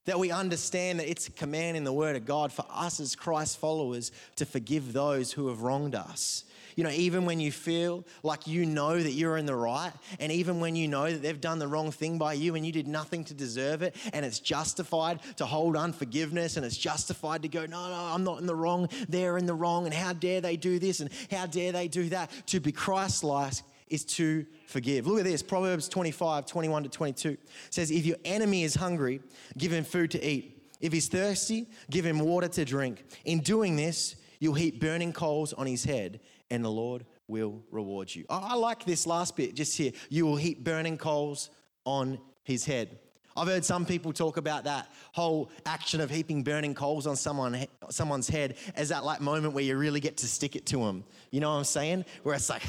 That 0.06 0.20
we 0.20 0.32
understand 0.32 1.02
that 1.02 1.10
it's 1.10 1.28
a 1.28 1.32
command 1.32 1.76
in 1.76 1.84
the 1.84 1.92
Word 1.92 2.16
of 2.16 2.26
God 2.26 2.54
for 2.54 2.66
us 2.72 3.02
as 3.02 3.14
Christ 3.14 3.58
followers 3.58 4.14
to 4.38 4.46
forgive 4.46 4.94
those 4.94 5.34
who 5.34 5.50
have 5.50 5.64
wronged 5.64 5.96
us. 5.96 6.46
You 6.78 6.84
know, 6.84 6.92
even 6.92 7.26
when 7.26 7.40
you 7.40 7.52
feel 7.52 8.06
like 8.22 8.46
you 8.46 8.64
know 8.64 9.02
that 9.02 9.12
you're 9.14 9.38
in 9.38 9.48
the 9.48 9.56
right, 9.56 9.92
and 10.20 10.32
even 10.32 10.60
when 10.60 10.76
you 10.76 10.88
know 10.88 11.12
that 11.12 11.24
they've 11.24 11.42
done 11.42 11.58
the 11.58 11.68
wrong 11.68 11.90
thing 11.90 12.20
by 12.20 12.34
you 12.34 12.54
and 12.54 12.64
you 12.64 12.72
did 12.72 12.88
nothing 12.88 13.24
to 13.26 13.34
deserve 13.34 13.82
it, 13.82 13.96
and 14.14 14.24
it's 14.24 14.40
justified 14.40 15.20
to 15.38 15.46
hold 15.48 15.76
unforgiveness 15.76 16.56
and 16.56 16.64
it's 16.64 16.78
justified 16.78 17.42
to 17.42 17.48
go, 17.48 17.66
no, 17.66 17.90
no, 17.90 17.96
I'm 17.96 18.24
not 18.24 18.40
in 18.40 18.46
the 18.46 18.56
wrong, 18.56 18.90
they're 19.10 19.40
in 19.40 19.48
the 19.48 19.56
wrong, 19.56 19.86
and 19.86 19.94
how 19.94 20.14
dare 20.14 20.40
they 20.40 20.56
do 20.56 20.78
this 20.78 21.00
and 21.00 21.10
how 21.32 21.48
dare 21.48 21.72
they 21.72 21.88
do 21.88 22.10
that. 22.10 22.30
To 22.48 22.60
be 22.60 22.72
Christ 22.72 23.24
like 23.24 23.54
is 23.90 24.06
to 24.06 24.46
forgive. 24.68 25.08
Look 25.08 25.18
at 25.18 25.26
this 25.26 25.42
Proverbs 25.42 25.90
25, 25.90 26.46
21 26.46 26.84
to 26.84 26.90
22 26.90 27.38
says, 27.72 27.90
If 27.90 28.06
your 28.06 28.18
enemy 28.24 28.64
is 28.64 28.76
hungry, 28.76 29.20
give 29.58 29.72
him 29.72 29.84
food 29.84 30.12
to 30.12 30.24
eat. 30.24 30.62
If 30.80 30.94
he's 30.94 31.08
thirsty, 31.08 31.66
give 31.90 32.06
him 32.06 32.20
water 32.20 32.48
to 32.50 32.66
drink. 32.66 33.04
In 33.26 33.40
doing 33.40 33.76
this, 33.76 34.16
you'll 34.40 34.54
heap 34.54 34.80
burning 34.80 35.12
coals 35.12 35.54
on 35.54 35.66
his 35.66 35.84
head, 35.84 36.20
and 36.50 36.64
the 36.64 36.72
Lord 36.72 37.06
will 37.28 37.62
reward 37.72 38.14
you. 38.14 38.26
I 38.30 38.56
like 38.56 38.86
this 38.86 39.06
last 39.06 39.36
bit 39.36 39.54
just 39.54 39.78
here. 39.78 39.92
You 40.10 40.26
will 40.26 40.38
heap 40.38 40.64
burning 40.64 40.98
coals 40.98 41.50
on 41.86 42.20
his 42.44 42.66
head. 42.66 42.98
I've 43.36 43.48
heard 43.48 43.64
some 43.64 43.86
people 43.86 44.14
talk 44.14 44.38
about 44.38 44.64
that 44.64 44.90
whole 45.12 45.52
action 45.66 46.02
of 46.02 46.10
heaping 46.10 46.44
burning 46.44 46.74
coals 46.74 47.06
on 47.06 47.16
someone, 47.16 47.68
someone's 47.90 48.28
head 48.28 48.56
as 48.76 48.90
that 48.90 49.06
like 49.06 49.22
moment 49.22 49.54
where 49.54 49.64
you 49.64 49.78
really 49.78 50.00
get 50.00 50.18
to 50.18 50.28
stick 50.28 50.56
it 50.56 50.66
to 50.68 50.78
them. 50.78 51.04
You 51.30 51.42
know 51.42 51.52
what 51.52 51.58
I'm 51.58 51.64
saying? 51.64 52.06
Where 52.24 52.34
it's 52.34 52.50
like, 52.50 52.64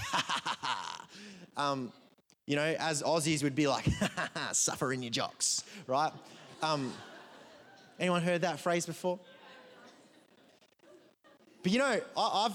um, 1.56 1.90
you 2.47 2.56
know, 2.56 2.76
as 2.78 3.02
Aussies 3.02 3.42
would 3.42 3.54
be 3.54 3.66
like, 3.66 3.88
suffer 4.52 4.92
in 4.92 5.02
your 5.02 5.11
jocks, 5.11 5.64
right? 5.87 6.12
Um, 6.62 6.92
anyone 7.99 8.23
heard 8.23 8.42
that 8.42 8.61
phrase 8.61 8.85
before? 8.85 9.18
But 11.62 11.73
you 11.73 11.78
know, 11.78 12.00
I, 12.16 12.47
I've 12.47 12.52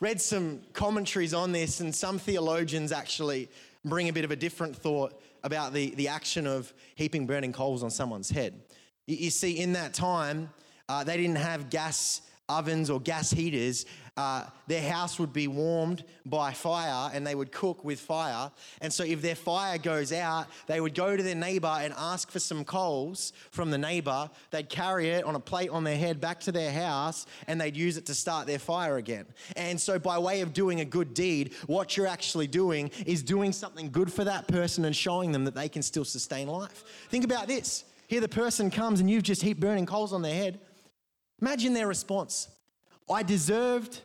read 0.00 0.20
some 0.20 0.60
commentaries 0.72 1.34
on 1.34 1.52
this, 1.52 1.80
and 1.80 1.94
some 1.94 2.18
theologians 2.18 2.92
actually 2.92 3.48
bring 3.84 4.08
a 4.08 4.12
bit 4.12 4.24
of 4.24 4.30
a 4.30 4.36
different 4.36 4.74
thought 4.74 5.20
about 5.42 5.72
the, 5.72 5.94
the 5.94 6.08
action 6.08 6.46
of 6.46 6.72
heaping 6.94 7.26
burning 7.26 7.52
coals 7.52 7.82
on 7.82 7.90
someone's 7.90 8.30
head. 8.30 8.54
You, 9.06 9.16
you 9.16 9.30
see, 9.30 9.58
in 9.58 9.74
that 9.74 9.94
time, 9.94 10.50
uh, 10.88 11.04
they 11.04 11.16
didn't 11.16 11.36
have 11.36 11.70
gas 11.70 12.22
ovens 12.48 12.90
or 12.90 13.00
gas 13.00 13.30
heaters, 13.30 13.86
uh, 14.16 14.44
their 14.68 14.88
house 14.88 15.18
would 15.18 15.32
be 15.32 15.48
warmed 15.48 16.04
by 16.24 16.52
fire 16.52 17.10
and 17.12 17.26
they 17.26 17.34
would 17.34 17.50
cook 17.50 17.84
with 17.84 17.98
fire. 17.98 18.50
And 18.80 18.92
so, 18.92 19.02
if 19.02 19.20
their 19.22 19.34
fire 19.34 19.76
goes 19.76 20.12
out, 20.12 20.46
they 20.66 20.80
would 20.80 20.94
go 20.94 21.16
to 21.16 21.22
their 21.22 21.34
neighbor 21.34 21.74
and 21.80 21.92
ask 21.96 22.30
for 22.30 22.38
some 22.38 22.64
coals 22.64 23.32
from 23.50 23.70
the 23.70 23.78
neighbor. 23.78 24.30
They'd 24.50 24.68
carry 24.68 25.10
it 25.10 25.24
on 25.24 25.34
a 25.34 25.40
plate 25.40 25.70
on 25.70 25.82
their 25.82 25.96
head 25.96 26.20
back 26.20 26.40
to 26.40 26.52
their 26.52 26.70
house 26.70 27.26
and 27.48 27.60
they'd 27.60 27.76
use 27.76 27.96
it 27.96 28.06
to 28.06 28.14
start 28.14 28.46
their 28.46 28.60
fire 28.60 28.98
again. 28.98 29.26
And 29.56 29.80
so, 29.80 29.98
by 29.98 30.18
way 30.18 30.42
of 30.42 30.52
doing 30.52 30.80
a 30.80 30.84
good 30.84 31.12
deed, 31.12 31.54
what 31.66 31.96
you're 31.96 32.06
actually 32.06 32.46
doing 32.46 32.90
is 33.06 33.22
doing 33.22 33.52
something 33.52 33.90
good 33.90 34.12
for 34.12 34.24
that 34.24 34.46
person 34.46 34.84
and 34.84 34.94
showing 34.94 35.32
them 35.32 35.44
that 35.44 35.54
they 35.54 35.68
can 35.68 35.82
still 35.82 36.04
sustain 36.04 36.46
life. 36.46 36.84
Think 37.08 37.24
about 37.24 37.48
this. 37.48 37.84
Here, 38.06 38.20
the 38.20 38.28
person 38.28 38.70
comes 38.70 39.00
and 39.00 39.10
you've 39.10 39.22
just 39.22 39.42
heaped 39.42 39.60
burning 39.60 39.86
coals 39.86 40.12
on 40.12 40.22
their 40.22 40.34
head. 40.34 40.60
Imagine 41.40 41.74
their 41.74 41.86
response. 41.86 42.48
I 43.10 43.22
deserved, 43.22 44.00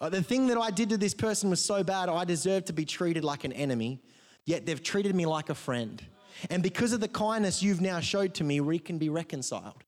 uh, 0.00 0.08
the 0.08 0.22
thing 0.22 0.46
that 0.48 0.58
I 0.58 0.70
did 0.70 0.90
to 0.90 0.96
this 0.96 1.14
person 1.14 1.50
was 1.50 1.64
so 1.64 1.82
bad, 1.82 2.08
I 2.08 2.24
deserved 2.24 2.66
to 2.66 2.72
be 2.72 2.84
treated 2.84 3.24
like 3.24 3.44
an 3.44 3.52
enemy, 3.52 4.00
yet 4.44 4.66
they've 4.66 4.82
treated 4.82 5.14
me 5.14 5.26
like 5.26 5.48
a 5.48 5.54
friend. 5.54 6.04
And 6.50 6.62
because 6.62 6.92
of 6.92 7.00
the 7.00 7.08
kindness 7.08 7.62
you've 7.62 7.80
now 7.80 8.00
showed 8.00 8.34
to 8.34 8.44
me, 8.44 8.60
we 8.60 8.78
can 8.78 8.98
be 8.98 9.08
reconciled. 9.08 9.84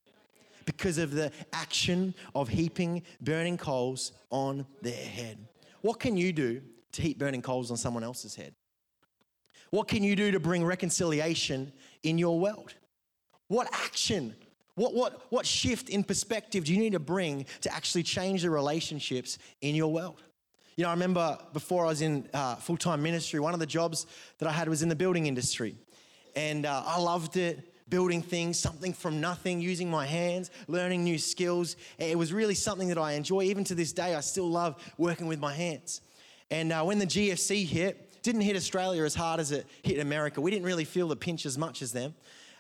Because 0.65 0.99
of 0.99 1.13
the 1.13 1.33
action 1.53 2.15
of 2.35 2.49
heaping 2.49 3.03
burning 3.21 3.57
coals 3.57 4.13
on 4.31 4.65
their 4.81 4.93
head. 4.93 5.39
What 5.81 5.99
can 5.99 6.17
you 6.17 6.33
do 6.33 6.63
to 6.93 7.03
heap 7.03 7.19
burning 7.19 7.43
coals 7.43 7.71
on 7.71 7.77
someone 7.77 8.05
else's 8.05 8.37
head? 8.37 8.55
What 9.71 9.89
can 9.89 10.05
you 10.05 10.15
do 10.15 10.31
to 10.31 10.39
bring 10.39 10.65
reconciliation 10.65 11.73
in 12.03 12.19
your 12.19 12.39
world? 12.39 12.75
What 13.49 13.69
action 13.73 14.35
what, 14.75 14.95
what, 14.95 15.27
what 15.31 15.47
shift 15.47 15.89
in 15.89 16.03
perspective 16.03 16.65
do 16.65 16.73
you 16.73 16.79
need 16.79 16.93
to 16.93 17.01
bring 17.01 17.47
to 17.61 17.75
actually 17.75 18.03
change 18.03 18.43
the 18.43 18.51
relationships 18.51 19.39
in 19.61 19.75
your 19.75 19.93
world? 19.93 20.23
You 20.77 20.85
know, 20.85 20.89
I 20.89 20.93
remember 20.93 21.39
before 21.53 21.85
I 21.85 21.89
was 21.89 22.01
in 22.01 22.29
uh, 22.33 22.57
full 22.57 22.79
time 22.79 23.03
ministry, 23.03 23.39
one 23.41 23.53
of 23.53 23.61
the 23.61 23.67
jobs 23.67 24.07
that 24.39 24.49
I 24.49 24.53
had 24.53 24.69
was 24.69 24.83
in 24.83 24.89
the 24.89 24.97
building 24.97 25.27
industry. 25.27 25.77
And 26.35 26.65
uh, 26.65 26.83
I 26.87 26.99
loved 26.99 27.37
it 27.37 27.69
building 27.93 28.23
things, 28.23 28.59
something 28.59 28.95
from 28.95 29.21
nothing, 29.21 29.61
using 29.61 29.91
my 29.91 30.07
hands, 30.07 30.51
learning 30.67 31.05
new 31.05 31.19
skills. 31.19 31.77
It 31.99 32.17
was 32.17 32.33
really 32.33 32.55
something 32.55 32.89
that 32.89 32.97
I 32.97 33.13
enjoy. 33.13 33.43
Even 33.43 33.65
to 33.65 33.75
this 33.75 33.93
day, 33.93 34.15
I 34.15 34.21
still 34.21 34.49
love 34.49 34.83
working 34.97 35.27
with 35.27 35.39
my 35.39 35.53
hands. 35.53 36.01
And 36.51 36.73
uh, 36.73 36.85
when 36.85 36.99
the 36.99 37.07
GFC 37.07 37.67
hit, 37.67 38.23
didn't 38.23 38.41
hit 38.41 38.57
Australia 38.57 39.05
as 39.05 39.15
hard 39.15 39.41
as 39.41 39.53
it 39.53 39.67
hit 39.83 39.99
America. 39.99 40.41
We 40.41 40.51
didn't 40.51 40.65
really 40.65 40.87
feel 40.87 41.07
the 41.07 41.17
pinch 41.17 41.45
as 41.45 41.59
much 41.59 41.83
as 41.83 41.93
them. 41.93 42.15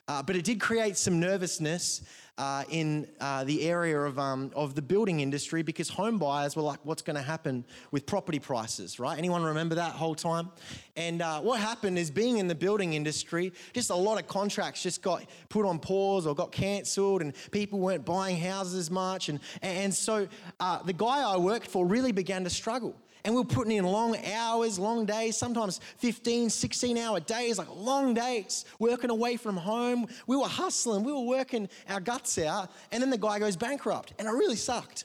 Uh, 0.08 0.22
but 0.22 0.36
it 0.36 0.44
did 0.44 0.60
create 0.60 0.96
some 0.96 1.20
nervousness 1.20 2.02
uh, 2.38 2.64
in 2.70 3.06
uh, 3.20 3.44
the 3.44 3.62
area 3.68 4.00
of, 4.00 4.18
um, 4.18 4.50
of 4.56 4.74
the 4.74 4.80
building 4.80 5.20
industry 5.20 5.62
because 5.62 5.88
home 5.88 6.18
buyers 6.18 6.56
were 6.56 6.62
like, 6.62 6.78
what's 6.82 7.02
going 7.02 7.16
to 7.16 7.22
happen 7.22 7.64
with 7.90 8.06
property 8.06 8.38
prices, 8.38 8.98
right? 8.98 9.18
Anyone 9.18 9.42
remember 9.42 9.74
that 9.74 9.92
whole 9.92 10.14
time? 10.14 10.50
And 10.96 11.20
uh, 11.20 11.40
what 11.40 11.60
happened 11.60 11.98
is 11.98 12.10
being 12.10 12.38
in 12.38 12.48
the 12.48 12.54
building 12.54 12.94
industry, 12.94 13.52
just 13.74 13.90
a 13.90 13.94
lot 13.94 14.18
of 14.18 14.28
contracts 14.28 14.82
just 14.82 15.02
got 15.02 15.24
put 15.50 15.66
on 15.66 15.78
pause 15.78 16.26
or 16.26 16.34
got 16.34 16.52
cancelled 16.52 17.20
and 17.20 17.34
people 17.50 17.78
weren't 17.78 18.04
buying 18.04 18.38
houses 18.38 18.74
as 18.74 18.90
much. 18.90 19.28
And, 19.28 19.38
and 19.60 19.94
so 19.94 20.26
uh, 20.58 20.82
the 20.82 20.94
guy 20.94 21.20
I 21.20 21.36
worked 21.36 21.66
for 21.66 21.86
really 21.86 22.12
began 22.12 22.44
to 22.44 22.50
struggle. 22.50 22.96
And 23.24 23.34
we 23.34 23.40
were 23.40 23.46
putting 23.46 23.76
in 23.76 23.84
long 23.84 24.16
hours, 24.26 24.78
long 24.78 25.06
days, 25.06 25.36
sometimes 25.36 25.80
15, 25.98 26.50
16 26.50 26.98
hour 26.98 27.20
days, 27.20 27.56
like 27.56 27.68
long 27.74 28.14
days, 28.14 28.64
working 28.80 29.10
away 29.10 29.36
from 29.36 29.56
home. 29.56 30.06
We 30.26 30.36
were 30.36 30.48
hustling, 30.48 31.04
we 31.04 31.12
were 31.12 31.20
working 31.20 31.68
our 31.88 32.00
guts 32.00 32.21
out. 32.38 32.70
And 32.90 33.02
then 33.02 33.10
the 33.10 33.18
guy 33.18 33.38
goes 33.38 33.56
bankrupt. 33.56 34.14
And 34.18 34.28
it 34.28 34.30
really 34.30 34.56
sucked. 34.56 35.04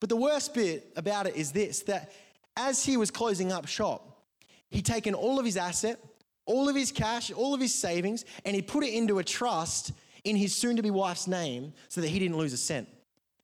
But 0.00 0.08
the 0.08 0.16
worst 0.16 0.54
bit 0.54 0.92
about 0.96 1.26
it 1.26 1.36
is 1.36 1.52
this 1.52 1.80
that 1.82 2.12
as 2.56 2.84
he 2.84 2.96
was 2.96 3.10
closing 3.10 3.52
up 3.52 3.66
shop, 3.66 4.22
he'd 4.70 4.86
taken 4.86 5.14
all 5.14 5.38
of 5.38 5.44
his 5.44 5.56
asset, 5.56 5.98
all 6.46 6.68
of 6.68 6.74
his 6.74 6.90
cash, 6.90 7.30
all 7.30 7.54
of 7.54 7.60
his 7.60 7.74
savings, 7.74 8.24
and 8.44 8.56
he 8.56 8.62
put 8.62 8.82
it 8.82 8.94
into 8.94 9.18
a 9.18 9.24
trust 9.24 9.92
in 10.24 10.36
his 10.36 10.54
soon 10.54 10.76
to 10.76 10.82
be 10.82 10.90
wife's 10.90 11.26
name 11.26 11.72
so 11.88 12.00
that 12.00 12.08
he 12.08 12.18
didn't 12.18 12.36
lose 12.36 12.52
a 12.52 12.56
cent. 12.56 12.88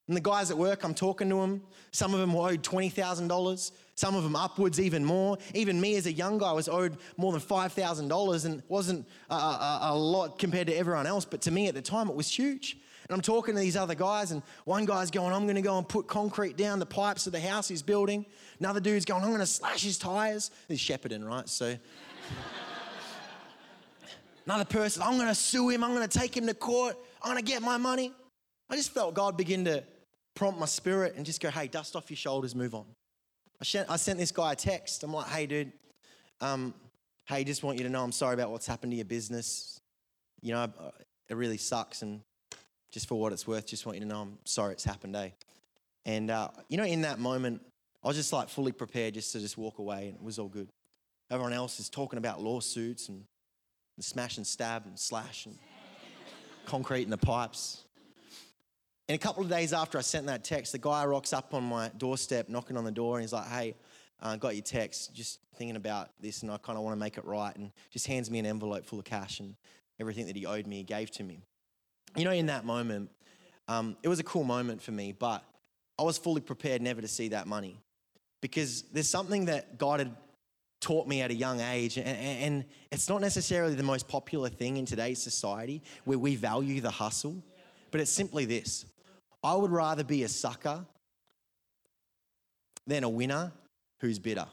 And 0.08 0.16
the 0.16 0.20
guys 0.20 0.50
at 0.50 0.58
work, 0.58 0.84
I'm 0.84 0.94
talking 0.94 1.28
to 1.30 1.36
them. 1.40 1.62
Some 1.90 2.14
of 2.14 2.20
them 2.20 2.32
were 2.32 2.50
owed 2.50 2.62
$20,000, 2.62 3.72
some 3.96 4.14
of 4.14 4.22
them 4.22 4.36
upwards 4.36 4.78
even 4.78 5.04
more. 5.04 5.38
Even 5.54 5.80
me 5.80 5.96
as 5.96 6.06
a 6.06 6.12
young 6.12 6.38
guy 6.38 6.52
was 6.52 6.68
owed 6.68 6.96
more 7.16 7.32
than 7.32 7.40
$5,000 7.40 8.44
and 8.44 8.62
wasn't 8.68 9.08
a, 9.30 9.34
a, 9.34 9.78
a, 9.82 9.96
lot 9.96 10.38
compared 10.38 10.68
to 10.68 10.74
everyone 10.74 11.06
else. 11.06 11.24
But 11.24 11.40
to 11.42 11.50
me 11.50 11.66
at 11.66 11.74
the 11.74 11.82
time, 11.82 12.08
it 12.08 12.14
was 12.14 12.28
huge. 12.28 12.76
And 13.08 13.14
I'm 13.14 13.20
talking 13.20 13.54
to 13.54 13.60
these 13.60 13.76
other 13.76 13.94
guys, 13.94 14.32
and 14.32 14.42
one 14.64 14.84
guy's 14.84 15.10
going, 15.10 15.32
I'm 15.32 15.44
going 15.44 15.56
to 15.56 15.62
go 15.62 15.78
and 15.78 15.88
put 15.88 16.06
concrete 16.06 16.56
down 16.56 16.78
the 16.78 16.86
pipes 16.86 17.26
of 17.26 17.32
the 17.32 17.40
house 17.40 17.68
he's 17.68 17.82
building. 17.82 18.26
Another 18.58 18.80
dude's 18.80 19.04
going, 19.04 19.22
I'm 19.22 19.28
going 19.28 19.40
to 19.40 19.46
slash 19.46 19.82
his 19.82 19.98
tires. 19.98 20.50
He's 20.68 20.80
shepherding, 20.80 21.24
right? 21.24 21.48
So. 21.48 21.76
Another 24.46 24.64
person, 24.64 25.02
I'm 25.02 25.16
going 25.16 25.28
to 25.28 25.34
sue 25.34 25.70
him. 25.70 25.82
I'm 25.82 25.92
going 25.92 26.08
to 26.08 26.18
take 26.18 26.36
him 26.36 26.46
to 26.46 26.54
court. 26.54 26.96
I'm 27.26 27.30
gonna 27.30 27.42
get 27.42 27.60
my 27.60 27.76
money. 27.76 28.12
I 28.70 28.76
just 28.76 28.92
felt 28.94 29.14
God 29.14 29.36
begin 29.36 29.64
to 29.64 29.82
prompt 30.36 30.60
my 30.60 30.66
spirit 30.66 31.14
and 31.16 31.26
just 31.26 31.40
go, 31.40 31.50
hey, 31.50 31.66
dust 31.66 31.96
off 31.96 32.08
your 32.08 32.16
shoulders, 32.16 32.54
move 32.54 32.72
on. 32.72 32.84
I 33.60 33.64
sent, 33.64 33.90
I 33.90 33.96
sent 33.96 34.20
this 34.20 34.30
guy 34.30 34.52
a 34.52 34.54
text. 34.54 35.02
I'm 35.02 35.12
like, 35.12 35.26
hey, 35.26 35.46
dude, 35.46 35.72
um, 36.40 36.72
hey, 37.28 37.42
just 37.42 37.64
want 37.64 37.78
you 37.78 37.84
to 37.84 37.90
know 37.90 38.04
I'm 38.04 38.12
sorry 38.12 38.34
about 38.34 38.52
what's 38.52 38.66
happened 38.66 38.92
to 38.92 38.96
your 38.96 39.06
business. 39.06 39.80
You 40.40 40.52
know, 40.52 40.68
it 41.28 41.34
really 41.34 41.56
sucks. 41.56 42.02
And 42.02 42.20
just 42.90 43.08
for 43.08 43.18
what 43.18 43.32
it's 43.32 43.46
worth, 43.46 43.66
just 43.66 43.86
want 43.86 43.96
you 43.96 44.04
to 44.04 44.08
know 44.08 44.22
I'm 44.22 44.38
sorry 44.44 44.72
it's 44.72 44.84
happened, 44.84 45.16
eh? 45.16 45.30
And, 46.04 46.30
uh, 46.30 46.48
you 46.68 46.76
know, 46.76 46.84
in 46.84 47.02
that 47.02 47.18
moment, 47.18 47.60
I 48.02 48.08
was 48.08 48.16
just 48.16 48.32
like 48.32 48.48
fully 48.48 48.72
prepared 48.72 49.14
just 49.14 49.32
to 49.32 49.40
just 49.40 49.58
walk 49.58 49.78
away 49.78 50.08
and 50.08 50.16
it 50.16 50.22
was 50.22 50.38
all 50.38 50.48
good. 50.48 50.68
Everyone 51.30 51.52
else 51.52 51.80
is 51.80 51.88
talking 51.88 52.18
about 52.18 52.40
lawsuits 52.40 53.08
and, 53.08 53.24
and 53.96 54.04
smash 54.04 54.36
and 54.36 54.46
stab 54.46 54.86
and 54.86 54.98
slash 54.98 55.46
and 55.46 55.58
concrete 56.66 57.02
in 57.02 57.10
the 57.10 57.18
pipes. 57.18 57.82
And 59.08 59.14
a 59.14 59.18
couple 59.18 59.42
of 59.42 59.48
days 59.48 59.72
after 59.72 59.98
I 59.98 60.00
sent 60.02 60.26
that 60.26 60.44
text, 60.44 60.72
the 60.72 60.78
guy 60.78 61.04
rocks 61.04 61.32
up 61.32 61.54
on 61.54 61.64
my 61.64 61.90
doorstep, 61.96 62.48
knocking 62.48 62.76
on 62.76 62.84
the 62.84 62.90
door, 62.90 63.16
and 63.16 63.22
he's 63.22 63.32
like, 63.32 63.46
"Hey, 63.46 63.74
I 64.20 64.34
uh, 64.34 64.36
got 64.36 64.56
your 64.56 64.64
text. 64.64 65.14
Just 65.14 65.38
thinking 65.54 65.76
about 65.76 66.10
this, 66.20 66.42
and 66.42 66.50
I 66.50 66.58
kind 66.58 66.76
of 66.76 66.82
want 66.82 66.94
to 66.94 66.98
make 66.98 67.16
it 67.16 67.24
right." 67.24 67.54
And 67.54 67.70
just 67.90 68.08
hands 68.08 68.30
me 68.32 68.40
an 68.40 68.46
envelope 68.46 68.84
full 68.84 68.98
of 68.98 69.04
cash 69.04 69.38
and 69.38 69.54
everything 70.00 70.26
that 70.26 70.34
he 70.34 70.44
owed 70.44 70.66
me, 70.66 70.78
he 70.78 70.82
gave 70.82 71.12
to 71.12 71.22
me. 71.22 71.42
You 72.16 72.24
know, 72.24 72.30
in 72.30 72.46
that 72.46 72.64
moment, 72.64 73.10
um, 73.68 73.96
it 74.02 74.08
was 74.08 74.18
a 74.20 74.24
cool 74.24 74.44
moment 74.44 74.80
for 74.80 74.92
me, 74.92 75.12
but 75.12 75.44
I 75.98 76.02
was 76.02 76.16
fully 76.16 76.40
prepared 76.40 76.80
never 76.80 77.00
to 77.00 77.08
see 77.08 77.28
that 77.28 77.46
money 77.46 77.76
because 78.40 78.82
there's 78.92 79.08
something 79.08 79.46
that 79.46 79.76
God 79.76 80.00
had 80.00 80.14
taught 80.80 81.06
me 81.06 81.20
at 81.20 81.30
a 81.30 81.34
young 81.34 81.60
age, 81.60 81.96
and, 81.96 82.06
and 82.06 82.64
it's 82.90 83.08
not 83.08 83.20
necessarily 83.20 83.74
the 83.74 83.82
most 83.82 84.08
popular 84.08 84.48
thing 84.48 84.76
in 84.76 84.86
today's 84.86 85.20
society 85.20 85.82
where 86.04 86.18
we 86.18 86.36
value 86.36 86.80
the 86.80 86.90
hustle, 86.90 87.42
but 87.90 88.00
it's 88.00 88.10
simply 88.10 88.44
this 88.44 88.86
I 89.42 89.54
would 89.54 89.70
rather 89.70 90.04
be 90.04 90.22
a 90.22 90.28
sucker 90.28 90.84
than 92.86 93.04
a 93.04 93.08
winner 93.08 93.52
who's 94.00 94.18
bitter. 94.18 94.46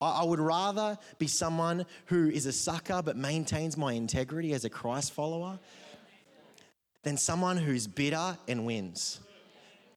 I 0.00 0.24
would 0.24 0.40
rather 0.40 0.98
be 1.18 1.26
someone 1.26 1.84
who 2.06 2.30
is 2.30 2.46
a 2.46 2.52
sucker 2.52 3.02
but 3.02 3.16
maintains 3.16 3.76
my 3.76 3.92
integrity 3.92 4.54
as 4.54 4.64
a 4.64 4.70
Christ 4.70 5.12
follower 5.12 5.58
than 7.02 7.16
someone 7.16 7.58
who's 7.58 7.86
bitter 7.86 8.38
and 8.48 8.64
wins. 8.64 9.20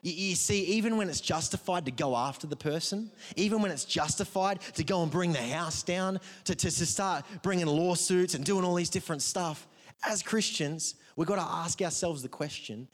You, 0.02 0.36
see, 0.36 0.66
even 0.66 0.98
when 0.98 1.08
it's 1.08 1.22
justified 1.22 1.86
to 1.86 1.92
go 1.92 2.18
after 2.18 2.46
the 2.46 2.58
person, 2.58 3.10
even 3.38 3.62
when 3.62 3.72
it's 3.72 3.86
justified 3.86 4.60
to 4.74 4.84
go 4.84 5.02
and 5.02 5.10
bring 5.10 5.32
the 5.32 5.40
house 5.40 5.82
down, 5.82 6.20
to, 6.44 6.54
to, 6.56 6.70
to 6.70 6.86
start 6.86 7.24
bringing 7.42 7.68
lawsuits 7.68 8.34
and 8.34 8.44
doing 8.44 8.66
all 8.66 8.76
these 8.76 8.90
different 8.90 9.22
stuff, 9.22 9.66
as 10.06 10.22
Christians, 10.22 10.96
we've 11.16 11.28
got 11.28 11.36
to 11.36 11.42
ask 11.42 11.82
ourselves 11.82 12.22
the 12.22 12.28
question 12.28 12.90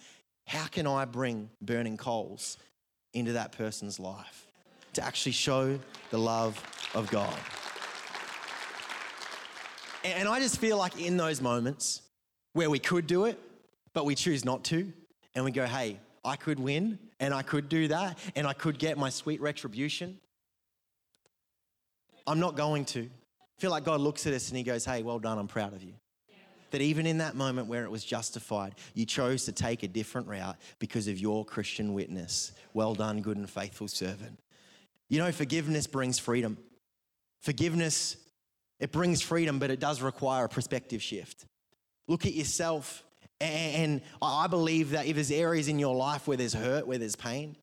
how 0.45 0.67
can 0.67 0.85
I 0.85 1.05
bring 1.05 1.49
burning 1.61 1.97
coals 1.97 2.57
into 3.13 3.33
that 3.33 3.53
person's 3.53 3.99
life 3.99 4.48
to 4.99 5.05
actually 5.05 5.31
show 5.31 5.79
the 6.11 6.17
love 6.17 6.61
of 6.93 7.09
God? 7.09 7.35
And 10.03 10.27
I 10.27 10.39
just 10.39 10.59
feel 10.59 10.77
like 10.77 10.99
in 10.99 11.17
those 11.17 11.41
moments 11.41 12.01
where 12.53 12.69
we 12.69 12.79
could 12.79 13.07
do 13.07 13.25
it, 13.25 13.39
but 13.93 14.05
we 14.05 14.15
choose 14.15 14.45
not 14.45 14.63
to, 14.65 14.91
and 15.35 15.45
we 15.45 15.51
go, 15.51 15.65
hey, 15.65 15.99
I 16.23 16.35
could 16.35 16.59
win 16.59 16.99
and 17.19 17.33
I 17.33 17.41
could 17.41 17.69
do 17.69 17.87
that 17.89 18.17
and 18.35 18.45
I 18.45 18.53
could 18.53 18.77
get 18.77 18.97
my 18.97 19.09
sweet 19.09 19.41
retribution. 19.41 20.19
I'm 22.27 22.39
not 22.39 22.55
going 22.55 22.85
to. 22.85 23.01
I 23.01 23.61
feel 23.61 23.71
like 23.71 23.85
God 23.85 24.01
looks 24.01 24.27
at 24.27 24.33
us 24.33 24.49
and 24.49 24.57
He 24.57 24.63
goes, 24.63 24.85
hey, 24.85 25.03
well 25.03 25.19
done, 25.19 25.37
I'm 25.37 25.47
proud 25.47 25.73
of 25.73 25.83
you 25.83 25.93
that 26.71 26.81
even 26.81 27.05
in 27.05 27.17
that 27.17 27.35
moment 27.35 27.67
where 27.67 27.83
it 27.83 27.91
was 27.91 28.03
justified, 28.03 28.75
you 28.93 29.05
chose 29.05 29.45
to 29.45 29.51
take 29.51 29.83
a 29.83 29.87
different 29.87 30.27
route 30.27 30.57
because 30.77 31.07
of 31.07 31.17
your 31.17 31.45
Christian 31.45 31.93
witness. 31.93 32.51
Well 32.73 32.93
done, 32.93 33.21
good 33.21 33.37
and 33.37 33.49
faithful 33.49 33.87
servant. 33.87 34.39
You 35.09 35.19
know, 35.19 35.31
forgiveness 35.31 35.87
brings 35.87 36.19
freedom. 36.19 36.57
Forgiveness, 37.41 38.15
it 38.79 38.91
brings 38.91 39.21
freedom, 39.21 39.59
but 39.59 39.71
it 39.71 39.79
does 39.79 40.01
require 40.01 40.45
a 40.45 40.49
perspective 40.49 41.01
shift. 41.01 41.45
Look 42.07 42.25
at 42.25 42.33
yourself. 42.33 43.03
And 43.41 44.01
I 44.21 44.47
believe 44.47 44.91
that 44.91 45.05
if 45.05 45.15
there's 45.15 45.31
areas 45.31 45.67
in 45.67 45.79
your 45.79 45.95
life 45.95 46.27
where 46.27 46.37
there's 46.37 46.53
hurt, 46.53 46.85
where 46.85 46.97
there's 46.97 47.15
pain, 47.15 47.55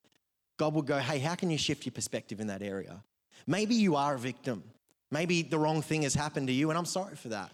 God 0.57 0.73
will 0.73 0.81
go, 0.81 0.97
hey, 0.97 1.19
how 1.19 1.35
can 1.35 1.49
you 1.49 1.57
shift 1.57 1.85
your 1.85 1.93
perspective 1.93 2.39
in 2.39 2.47
that 2.47 2.63
area? 2.63 3.03
Maybe 3.45 3.75
you 3.75 3.95
are 3.95 4.15
a 4.15 4.19
victim. 4.19 4.63
Maybe 5.11 5.43
the 5.43 5.59
wrong 5.59 5.81
thing 5.81 6.01
has 6.01 6.15
happened 6.15 6.47
to 6.47 6.53
you, 6.53 6.69
and 6.69 6.77
I'm 6.77 6.85
sorry 6.85 7.15
for 7.15 7.29
that. 7.29 7.51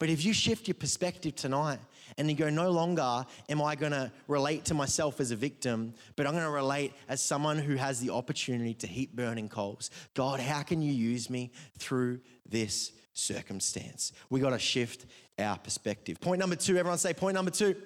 But 0.00 0.08
if 0.08 0.24
you 0.24 0.32
shift 0.32 0.66
your 0.66 0.74
perspective 0.74 1.36
tonight 1.36 1.78
and 2.16 2.28
you 2.28 2.34
go, 2.34 2.48
no 2.48 2.70
longer 2.70 3.26
am 3.50 3.62
I 3.62 3.76
going 3.76 3.92
to 3.92 4.10
relate 4.28 4.64
to 4.64 4.74
myself 4.74 5.20
as 5.20 5.30
a 5.30 5.36
victim, 5.36 5.92
but 6.16 6.26
I'm 6.26 6.32
going 6.32 6.42
to 6.42 6.50
relate 6.50 6.94
as 7.06 7.22
someone 7.22 7.58
who 7.58 7.76
has 7.76 8.00
the 8.00 8.08
opportunity 8.08 8.72
to 8.74 8.86
heap 8.86 9.14
burning 9.14 9.50
coals. 9.50 9.90
God, 10.14 10.40
how 10.40 10.62
can 10.62 10.80
you 10.80 10.90
use 10.90 11.28
me 11.28 11.52
through 11.78 12.20
this 12.48 12.92
circumstance? 13.12 14.12
We 14.30 14.40
got 14.40 14.50
to 14.50 14.58
shift 14.58 15.04
our 15.38 15.58
perspective. 15.58 16.18
Point 16.18 16.40
number 16.40 16.56
two, 16.56 16.78
everyone 16.78 16.98
say, 16.98 17.12
point 17.12 17.34
number 17.34 17.50
two. 17.50 17.76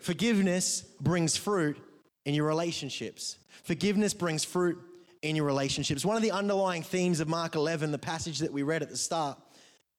Forgiveness 0.00 0.82
brings 1.00 1.36
fruit 1.36 1.78
in 2.24 2.34
your 2.34 2.46
relationships. 2.46 3.38
Forgiveness 3.62 4.12
brings 4.12 4.42
fruit 4.42 4.76
in 5.22 5.36
your 5.36 5.44
relationships. 5.44 6.04
One 6.04 6.16
of 6.16 6.22
the 6.22 6.32
underlying 6.32 6.82
themes 6.82 7.20
of 7.20 7.28
Mark 7.28 7.54
11, 7.54 7.92
the 7.92 7.98
passage 7.98 8.40
that 8.40 8.52
we 8.52 8.64
read 8.64 8.82
at 8.82 8.90
the 8.90 8.96
start, 8.96 9.38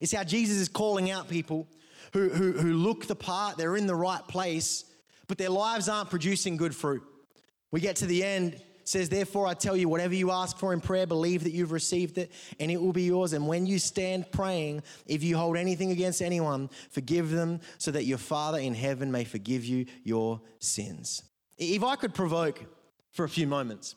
it's 0.04 0.12
how 0.12 0.26
Jesus 0.26 0.58
is 0.58 0.68
calling 0.68 1.12
out 1.12 1.30
people 1.30 1.66
who, 2.12 2.28
who, 2.28 2.52
who 2.52 2.74
look 2.74 3.08
the 3.08 3.16
part, 3.16 3.56
they're 3.58 3.78
in 3.78 3.88
the 3.88 3.96
right 3.96 4.28
place, 4.28 4.84
but 5.28 5.38
their 5.38 5.50
lives 5.50 5.88
aren't 5.88 6.10
producing 6.10 6.58
good 6.58 6.76
fruit. 6.76 7.02
We 7.72 7.80
get 7.80 7.96
to 7.96 8.06
the 8.06 8.22
end, 8.22 8.62
says, 8.84 9.08
Therefore, 9.08 9.48
I 9.48 9.54
tell 9.54 9.78
you, 9.78 9.88
whatever 9.88 10.14
you 10.14 10.30
ask 10.30 10.58
for 10.58 10.74
in 10.74 10.82
prayer, 10.82 11.08
believe 11.08 11.46
that 11.46 11.54
you've 11.54 11.72
received 11.72 12.18
it 12.18 12.34
and 12.60 12.70
it 12.70 12.82
will 12.82 12.92
be 12.92 13.04
yours. 13.04 13.32
And 13.32 13.48
when 13.48 13.66
you 13.66 13.80
stand 13.80 14.30
praying, 14.30 14.84
if 15.08 15.24
you 15.24 15.38
hold 15.38 15.56
anything 15.56 15.92
against 15.92 16.22
anyone, 16.22 16.70
forgive 16.92 17.30
them 17.30 17.62
so 17.78 17.90
that 17.92 18.04
your 18.04 18.18
Father 18.18 18.60
in 18.60 18.76
heaven 18.76 19.10
may 19.10 19.24
forgive 19.24 19.64
you 19.64 19.86
your 20.04 20.42
sins. 20.60 21.24
If 21.58 21.82
I 21.82 21.96
could 21.96 22.14
provoke 22.14 22.62
for 23.12 23.24
a 23.24 23.30
few 23.30 23.48
moments, 23.48 23.96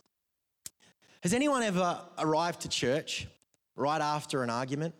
has 1.25 1.35
anyone 1.35 1.65
ever 1.65 2.01
arrived 2.17 2.61
to 2.61 2.69
church 2.69 3.27
right 3.75 4.01
after 4.01 4.45
an 4.45 4.51
argument? 4.51 4.95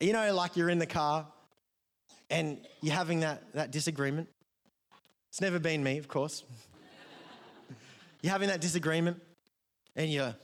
You 0.00 0.12
know, 0.12 0.32
like 0.32 0.56
you're 0.56 0.70
in 0.70 0.78
the 0.78 0.86
car 0.86 1.26
and 2.30 2.58
you're 2.82 2.94
having 2.94 3.20
that, 3.20 3.42
that 3.54 3.72
disagreement. 3.72 4.28
It's 5.30 5.40
never 5.40 5.58
been 5.58 5.82
me, 5.82 5.98
of 5.98 6.06
course. 6.06 6.44
you're 8.22 8.32
having 8.32 8.48
that 8.48 8.60
disagreement 8.60 9.20
and 9.96 10.10
you're. 10.10 10.34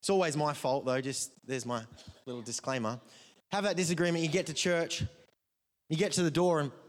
It's 0.00 0.10
always 0.10 0.36
my 0.36 0.52
fault, 0.52 0.84
though, 0.84 1.00
just 1.00 1.32
there's 1.46 1.66
my 1.66 1.82
little 2.26 2.42
disclaimer. 2.42 3.00
Have 3.50 3.64
that 3.64 3.76
disagreement, 3.76 4.22
you 4.22 4.30
get 4.30 4.46
to 4.46 4.54
church, 4.54 5.02
you 5.88 5.96
get 5.96 6.12
to 6.12 6.22
the 6.22 6.30
door 6.30 6.60
and. 6.60 6.70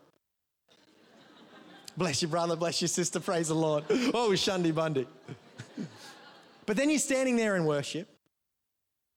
Bless 1.97 2.21
your 2.21 2.29
brother, 2.29 2.55
bless 2.55 2.79
your 2.79 2.89
sister, 2.89 3.19
praise 3.19 3.47
the 3.47 3.55
Lord. 3.55 3.83
Oh, 3.89 4.29
Shundi 4.33 4.75
Bundy. 4.75 5.07
but 6.67 6.77
then 6.77 6.91
you're 6.91 6.99
standing 6.99 7.35
there 7.35 7.55
in 7.55 7.65
worship, 7.65 8.07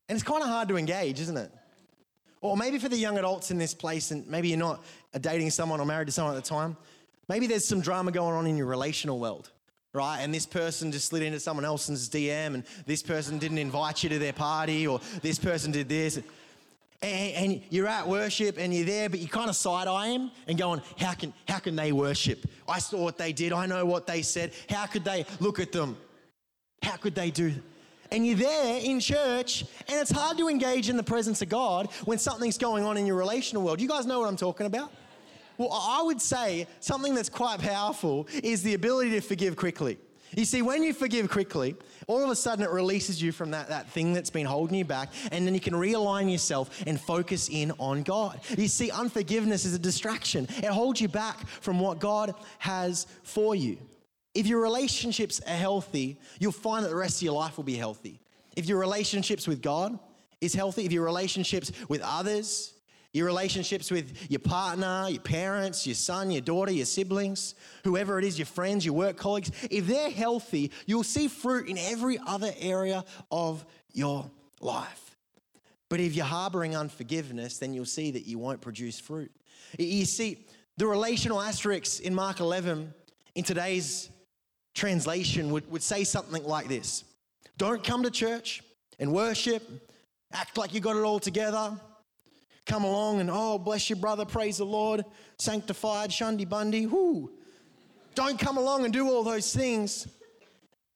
and 0.08 0.16
it's 0.16 0.26
kind 0.26 0.42
of 0.42 0.48
hard 0.48 0.68
to 0.68 0.78
engage, 0.78 1.20
isn't 1.20 1.36
it? 1.36 1.52
Or 2.40 2.56
maybe 2.56 2.78
for 2.78 2.88
the 2.88 2.96
young 2.96 3.18
adults 3.18 3.50
in 3.50 3.58
this 3.58 3.74
place, 3.74 4.10
and 4.10 4.26
maybe 4.26 4.48
you're 4.48 4.58
not 4.58 4.82
dating 5.20 5.50
someone 5.50 5.80
or 5.80 5.86
married 5.86 6.06
to 6.06 6.12
someone 6.12 6.34
at 6.34 6.42
the 6.42 6.48
time, 6.48 6.76
maybe 7.28 7.46
there's 7.46 7.66
some 7.66 7.80
drama 7.80 8.12
going 8.12 8.34
on 8.34 8.46
in 8.46 8.56
your 8.56 8.66
relational 8.66 9.18
world, 9.18 9.50
right? 9.92 10.20
And 10.20 10.32
this 10.32 10.46
person 10.46 10.90
just 10.90 11.08
slid 11.08 11.22
into 11.22 11.38
someone 11.38 11.66
else's 11.66 12.08
DM, 12.08 12.54
and 12.54 12.64
this 12.86 13.02
person 13.02 13.38
didn't 13.38 13.58
invite 13.58 14.02
you 14.02 14.08
to 14.08 14.18
their 14.18 14.32
party, 14.32 14.86
or 14.86 15.00
this 15.20 15.38
person 15.38 15.70
did 15.70 15.88
this. 15.88 16.16
And, 16.16 16.26
and 17.02 17.62
you're 17.70 17.86
at 17.86 18.06
worship 18.06 18.56
and 18.58 18.74
you're 18.74 18.84
there, 18.84 19.08
but 19.08 19.20
you 19.20 19.28
kind 19.28 19.48
of 19.48 19.56
side 19.56 19.88
eye 19.88 20.08
him 20.08 20.30
and 20.46 20.58
going, 20.58 20.82
how 20.98 21.14
can, 21.14 21.32
how 21.48 21.58
can 21.58 21.74
they 21.74 21.92
worship? 21.92 22.46
I 22.68 22.78
saw 22.78 23.02
what 23.02 23.16
they 23.16 23.32
did. 23.32 23.54
I 23.54 23.64
know 23.64 23.86
what 23.86 24.06
they 24.06 24.20
said. 24.20 24.52
How 24.68 24.84
could 24.84 25.04
they 25.04 25.24
look 25.40 25.60
at 25.60 25.72
them? 25.72 25.96
How 26.82 26.96
could 26.96 27.14
they 27.14 27.30
do 27.30 27.54
and 28.12 28.26
you're 28.26 28.36
there 28.36 28.80
in 28.80 29.00
church, 29.00 29.64
and 29.88 30.00
it's 30.00 30.10
hard 30.10 30.38
to 30.38 30.48
engage 30.48 30.88
in 30.88 30.96
the 30.96 31.02
presence 31.02 31.42
of 31.42 31.48
God 31.48 31.88
when 32.04 32.18
something's 32.18 32.58
going 32.58 32.84
on 32.84 32.96
in 32.96 33.06
your 33.06 33.16
relational 33.16 33.62
world. 33.62 33.80
You 33.80 33.88
guys 33.88 34.06
know 34.06 34.20
what 34.20 34.28
I'm 34.28 34.36
talking 34.36 34.66
about? 34.66 34.92
Well, 35.58 35.70
I 35.72 36.02
would 36.02 36.22
say 36.22 36.66
something 36.80 37.14
that's 37.14 37.28
quite 37.28 37.60
powerful 37.60 38.26
is 38.42 38.62
the 38.62 38.74
ability 38.74 39.10
to 39.10 39.20
forgive 39.20 39.56
quickly. 39.56 39.98
You 40.36 40.44
see, 40.44 40.62
when 40.62 40.82
you 40.82 40.92
forgive 40.92 41.28
quickly, 41.28 41.74
all 42.06 42.22
of 42.22 42.30
a 42.30 42.36
sudden 42.36 42.64
it 42.64 42.70
releases 42.70 43.20
you 43.20 43.32
from 43.32 43.50
that, 43.50 43.68
that 43.68 43.90
thing 43.90 44.12
that's 44.12 44.30
been 44.30 44.46
holding 44.46 44.78
you 44.78 44.84
back, 44.84 45.10
and 45.32 45.46
then 45.46 45.54
you 45.54 45.60
can 45.60 45.74
realign 45.74 46.30
yourself 46.30 46.82
and 46.86 47.00
focus 47.00 47.48
in 47.50 47.72
on 47.78 48.02
God. 48.04 48.40
You 48.56 48.68
see, 48.68 48.90
unforgiveness 48.90 49.64
is 49.64 49.74
a 49.74 49.78
distraction, 49.78 50.46
it 50.58 50.66
holds 50.66 51.00
you 51.00 51.08
back 51.08 51.46
from 51.48 51.80
what 51.80 51.98
God 51.98 52.34
has 52.58 53.06
for 53.22 53.54
you. 53.54 53.78
If 54.34 54.46
your 54.46 54.60
relationships 54.60 55.40
are 55.46 55.56
healthy, 55.56 56.18
you'll 56.38 56.52
find 56.52 56.84
that 56.84 56.90
the 56.90 56.96
rest 56.96 57.18
of 57.18 57.22
your 57.22 57.34
life 57.34 57.56
will 57.56 57.64
be 57.64 57.76
healthy. 57.76 58.20
If 58.56 58.66
your 58.66 58.78
relationships 58.78 59.48
with 59.48 59.60
God 59.62 59.98
is 60.40 60.54
healthy, 60.54 60.84
if 60.84 60.92
your 60.92 61.04
relationships 61.04 61.72
with 61.88 62.00
others 62.02 62.74
Your 63.12 63.26
relationships 63.26 63.90
with 63.90 64.30
your 64.30 64.38
partner, 64.38 65.06
your 65.08 65.20
parents, 65.20 65.84
your 65.84 65.96
son, 65.96 66.30
your 66.30 66.42
daughter, 66.42 66.70
your 66.70 66.86
siblings, 66.86 67.56
whoever 67.82 68.20
it 68.20 68.24
is, 68.24 68.38
your 68.38 68.46
friends, 68.46 68.84
your 68.84 68.94
work 68.94 69.16
colleagues, 69.16 69.50
if 69.68 69.88
they're 69.88 70.10
healthy, 70.10 70.70
you'll 70.86 71.02
see 71.02 71.26
fruit 71.26 71.68
in 71.68 71.76
every 71.76 72.20
other 72.24 72.52
area 72.60 73.04
of 73.32 73.64
your 73.92 74.30
life. 74.60 75.16
But 75.88 75.98
if 75.98 76.14
you're 76.14 76.24
harboring 76.24 76.76
unforgiveness, 76.76 77.58
then 77.58 77.74
you'll 77.74 77.84
see 77.84 78.12
that 78.12 78.26
you 78.26 78.38
won't 78.38 78.60
produce 78.60 79.00
fruit. 79.00 79.32
You 79.76 80.04
see, 80.04 80.46
the 80.76 80.86
relational 80.86 81.40
asterisks 81.40 81.98
in 81.98 82.14
Mark 82.14 82.38
11 82.38 82.94
in 83.34 83.42
today's 83.42 84.08
translation 84.80 85.50
would, 85.50 85.70
would 85.70 85.82
say 85.82 86.04
something 86.04 86.42
like 86.42 86.66
this. 86.66 87.04
Don't 87.58 87.84
come 87.84 88.02
to 88.02 88.10
church 88.10 88.62
and 88.98 89.12
worship, 89.12 89.62
act 90.32 90.56
like 90.56 90.72
you 90.72 90.80
got 90.80 90.96
it 90.96 91.02
all 91.02 91.20
together. 91.20 91.78
Come 92.64 92.84
along 92.84 93.20
and, 93.20 93.28
oh, 93.30 93.58
bless 93.58 93.90
your 93.90 93.98
brother, 93.98 94.24
praise 94.24 94.56
the 94.56 94.64
Lord, 94.64 95.04
sanctified, 95.38 96.08
shundi 96.08 96.48
bundy, 96.48 96.86
whoo. 96.86 97.30
Don't 98.14 98.38
come 98.38 98.56
along 98.56 98.84
and 98.84 98.92
do 98.92 99.06
all 99.06 99.22
those 99.22 99.54
things 99.54 100.08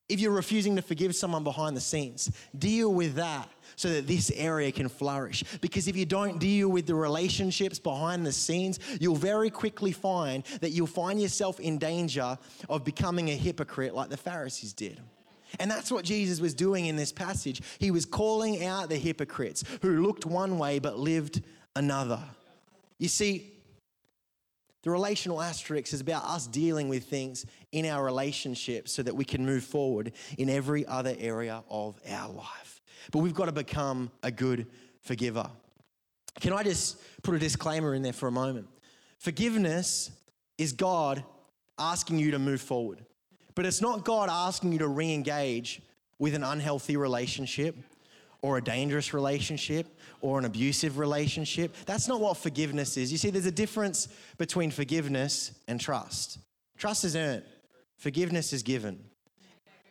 if 0.09 0.21
you're 0.21 0.33
refusing 0.33 0.77
to 0.77 0.83
forgive 0.83 1.15
someone 1.17 1.45
behind 1.45 1.77
the 1.77 1.81
scenes. 1.81 2.31
Deal 2.57 2.93
with 2.93 3.15
that 3.15 3.49
so 3.77 3.89
that 3.89 4.07
this 4.07 4.31
area 4.35 4.71
can 4.71 4.89
flourish. 4.89 5.43
Because 5.61 5.89
if 5.89 5.97
you 5.97 6.05
don't 6.05 6.39
deal 6.39 6.69
with 6.69 6.87
the 6.87 6.95
relationships 6.95 7.79
behind 7.79 8.27
the 8.27 8.33
scenes, 8.33 8.79
you'll 9.01 9.17
very 9.17 9.51
quickly 9.51 9.93
find 9.93 10.45
that 10.61 10.71
you'll 10.71 10.87
find 10.87 11.21
yourself 11.21 11.59
in 11.59 11.79
danger 11.79 12.39
of 12.69 12.85
becoming 12.85 13.31
a 13.31 13.35
hypocrite 13.35 13.95
like 13.95 14.11
the 14.11 14.17
Pharisees 14.17 14.73
did. 14.73 15.01
And 15.59 15.71
that's 15.71 15.91
what 15.91 16.05
Jesus 16.05 16.41
was 16.41 16.55
doing 16.55 16.87
in 16.87 16.97
this 16.97 17.13
passage. 17.13 17.63
He 17.79 17.91
was 17.91 18.05
calling 18.05 18.65
out 18.65 18.89
the 18.89 18.97
hypocrites 18.97 19.65
who 19.83 20.03
looked 20.03 20.27
one 20.27 20.59
way 20.59 20.79
but 20.81 20.99
lived 20.99 21.43
another. 21.77 22.21
You 22.99 23.09
see, 23.09 23.54
the 24.85 24.91
relational 24.91 25.41
asterisk 25.41 25.95
is 25.95 26.03
about 26.03 26.25
us 26.25 26.47
dealing 26.47 26.91
with 26.91 27.05
things 27.05 27.47
in 27.73 27.87
our 27.87 28.05
relationships 28.05 28.93
so 28.93 29.03
that 29.03 29.17
we 29.17 29.25
can 29.25 29.45
move 29.45 29.65
forward 29.65 30.13
in 30.37 30.51
every 30.51 30.87
other 30.87 31.17
area 31.19 31.65
of 31.71 31.99
our 32.07 32.31
life. 32.31 32.83
But 33.11 33.21
we've 33.21 33.35
got 33.35 33.47
to 33.47 33.53
become 33.53 34.11
a 34.23 34.31
good 34.31 34.67
forgiver. 35.01 35.51
Can 36.39 36.53
I 36.53 36.63
just 36.63 37.01
put 37.23 37.35
a 37.35 37.39
disclaimer 37.39 37.95
in 37.95 38.03
there 38.03 38.13
for 38.13 38.29
a 38.29 38.33
moment? 38.33 38.69
Forgiveness 39.19 40.11
is 40.59 40.75
God 40.75 41.25
asking 41.79 42.19
you 42.19 42.33
to 42.33 42.39
move 42.39 42.61
forward, 42.61 43.03
but 43.55 43.65
it's 43.65 43.81
not 43.81 44.05
God 44.05 44.29
asking 44.31 44.73
you 44.73 44.79
to 44.81 44.89
re 44.89 45.13
engage 45.15 45.81
with 46.19 46.35
an 46.35 46.45
unhealthy 46.45 46.99
relationship 46.99 47.77
or 48.45 48.59
a 48.59 48.63
dangerous 48.63 49.15
relationship 49.15 49.87
or 50.21 50.39
an 50.39 50.45
abusive 50.45 50.99
relationship. 50.99 51.75
That's 51.87 52.09
not 52.09 52.21
what 52.21 52.37
forgiveness 52.37 52.99
is. 52.99 53.11
You 53.11 53.17
see, 53.17 53.31
there's 53.31 53.47
a 53.47 53.51
difference 53.51 54.07
between 54.37 54.71
forgiveness 54.71 55.53
and 55.67 55.81
trust. 55.81 56.37
Trust 56.77 57.07
is 57.07 57.17
earned, 57.17 57.45
forgiveness 57.97 58.53
is 58.53 58.63
given. 58.63 59.03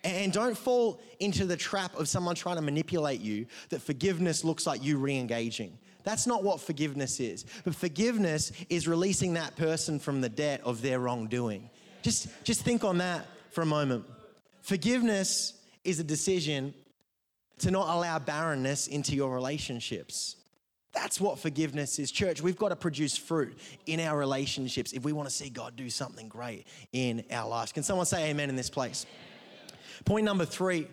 And 0.04 0.32
don't 0.32 0.56
fall 0.56 1.02
into 1.20 1.46
the 1.46 1.58
trap 1.58 1.98
of 1.98 2.08
someone 2.08 2.36
trying 2.36 2.58
to 2.58 2.62
manipulate 2.62 3.22
you 3.22 3.48
that 3.70 3.82
forgiveness 3.82 4.44
looks 4.44 4.68
like 4.68 4.84
you 4.84 5.00
re 5.00 5.18
engaging. 5.18 5.80
That's 6.04 6.28
not 6.28 6.44
what 6.44 6.62
forgiveness 6.62 7.20
is. 7.20 7.46
But 7.64 7.74
forgiveness 7.74 8.52
is 8.70 8.88
releasing 8.88 9.34
that 9.34 9.56
person 9.56 9.98
from 9.98 10.22
the 10.22 10.30
debt 10.30 10.62
of 10.64 10.84
their 10.84 11.00
wrongdoing. 11.00 11.72
Just, 12.04 12.28
just 12.44 12.62
think 12.62 12.84
on 12.84 13.00
that 13.00 13.26
for 13.50 13.64
a 13.64 13.66
moment. 13.66 14.06
Forgiveness 14.62 15.54
is 15.84 16.00
a 16.00 16.04
decision 16.04 16.76
to 17.64 17.72
not 17.72 17.88
allow 17.88 18.20
barrenness 18.20 18.88
into 18.88 19.16
your 19.16 19.34
relationships. 19.34 20.36
That's 20.92 21.20
what 21.20 21.40
forgiveness 21.40 21.98
is. 21.98 22.12
Church, 22.12 22.42
we've 22.42 22.58
got 22.58 22.70
to 22.70 22.76
produce 22.76 23.18
fruit 23.18 23.58
in 23.86 24.00
our 24.02 24.18
relationships 24.18 24.92
if 24.92 25.04
we 25.04 25.14
want 25.14 25.30
to 25.30 25.34
see 25.34 25.50
God 25.50 25.76
do 25.76 25.90
something 25.90 26.28
great 26.28 26.68
in 26.92 27.24
our 27.32 27.48
lives. 27.48 27.72
Can 27.72 27.84
someone 27.84 28.06
say 28.06 28.30
amen 28.30 28.50
in 28.50 28.56
this 28.56 28.70
place? 28.70 29.06
Point 30.04 30.26
number 30.26 30.46
three, 30.46 30.88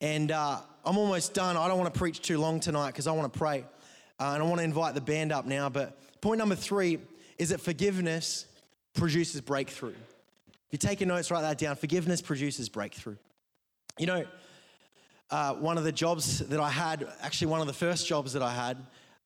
and 0.00 0.30
uh, 0.30 0.60
I'm 0.84 0.96
almost 0.96 1.34
done. 1.34 1.56
I 1.56 1.66
don't 1.66 1.78
want 1.78 1.92
to 1.92 1.98
preach 1.98 2.22
too 2.22 2.38
long 2.38 2.60
tonight 2.60 2.92
because 2.92 3.08
I 3.08 3.12
want 3.12 3.32
to 3.32 3.38
pray. 3.38 3.64
Uh, 4.20 4.32
and 4.34 4.42
I 4.42 4.46
want 4.46 4.58
to 4.58 4.64
invite 4.64 4.94
the 4.94 5.00
band 5.00 5.32
up 5.32 5.44
now. 5.44 5.68
But 5.68 5.98
point 6.20 6.38
number 6.38 6.54
three 6.54 7.00
is 7.36 7.48
that 7.48 7.60
forgiveness 7.60 8.46
produces 8.94 9.40
breakthrough. 9.40 9.90
If 9.90 10.82
you're 10.82 10.90
taking 10.90 11.08
notes, 11.08 11.32
write 11.32 11.42
that 11.42 11.58
down. 11.58 11.74
Forgiveness 11.74 12.22
produces 12.22 12.68
breakthrough. 12.68 13.16
You 13.98 14.06
know, 14.06 14.24
uh, 15.32 15.54
one 15.54 15.78
of 15.78 15.84
the 15.84 15.92
jobs 15.92 16.40
that 16.40 16.60
I 16.60 16.68
had, 16.68 17.08
actually, 17.22 17.46
one 17.48 17.62
of 17.62 17.66
the 17.66 17.72
first 17.72 18.06
jobs 18.06 18.34
that 18.34 18.42
I 18.42 18.52
had, 18.52 18.76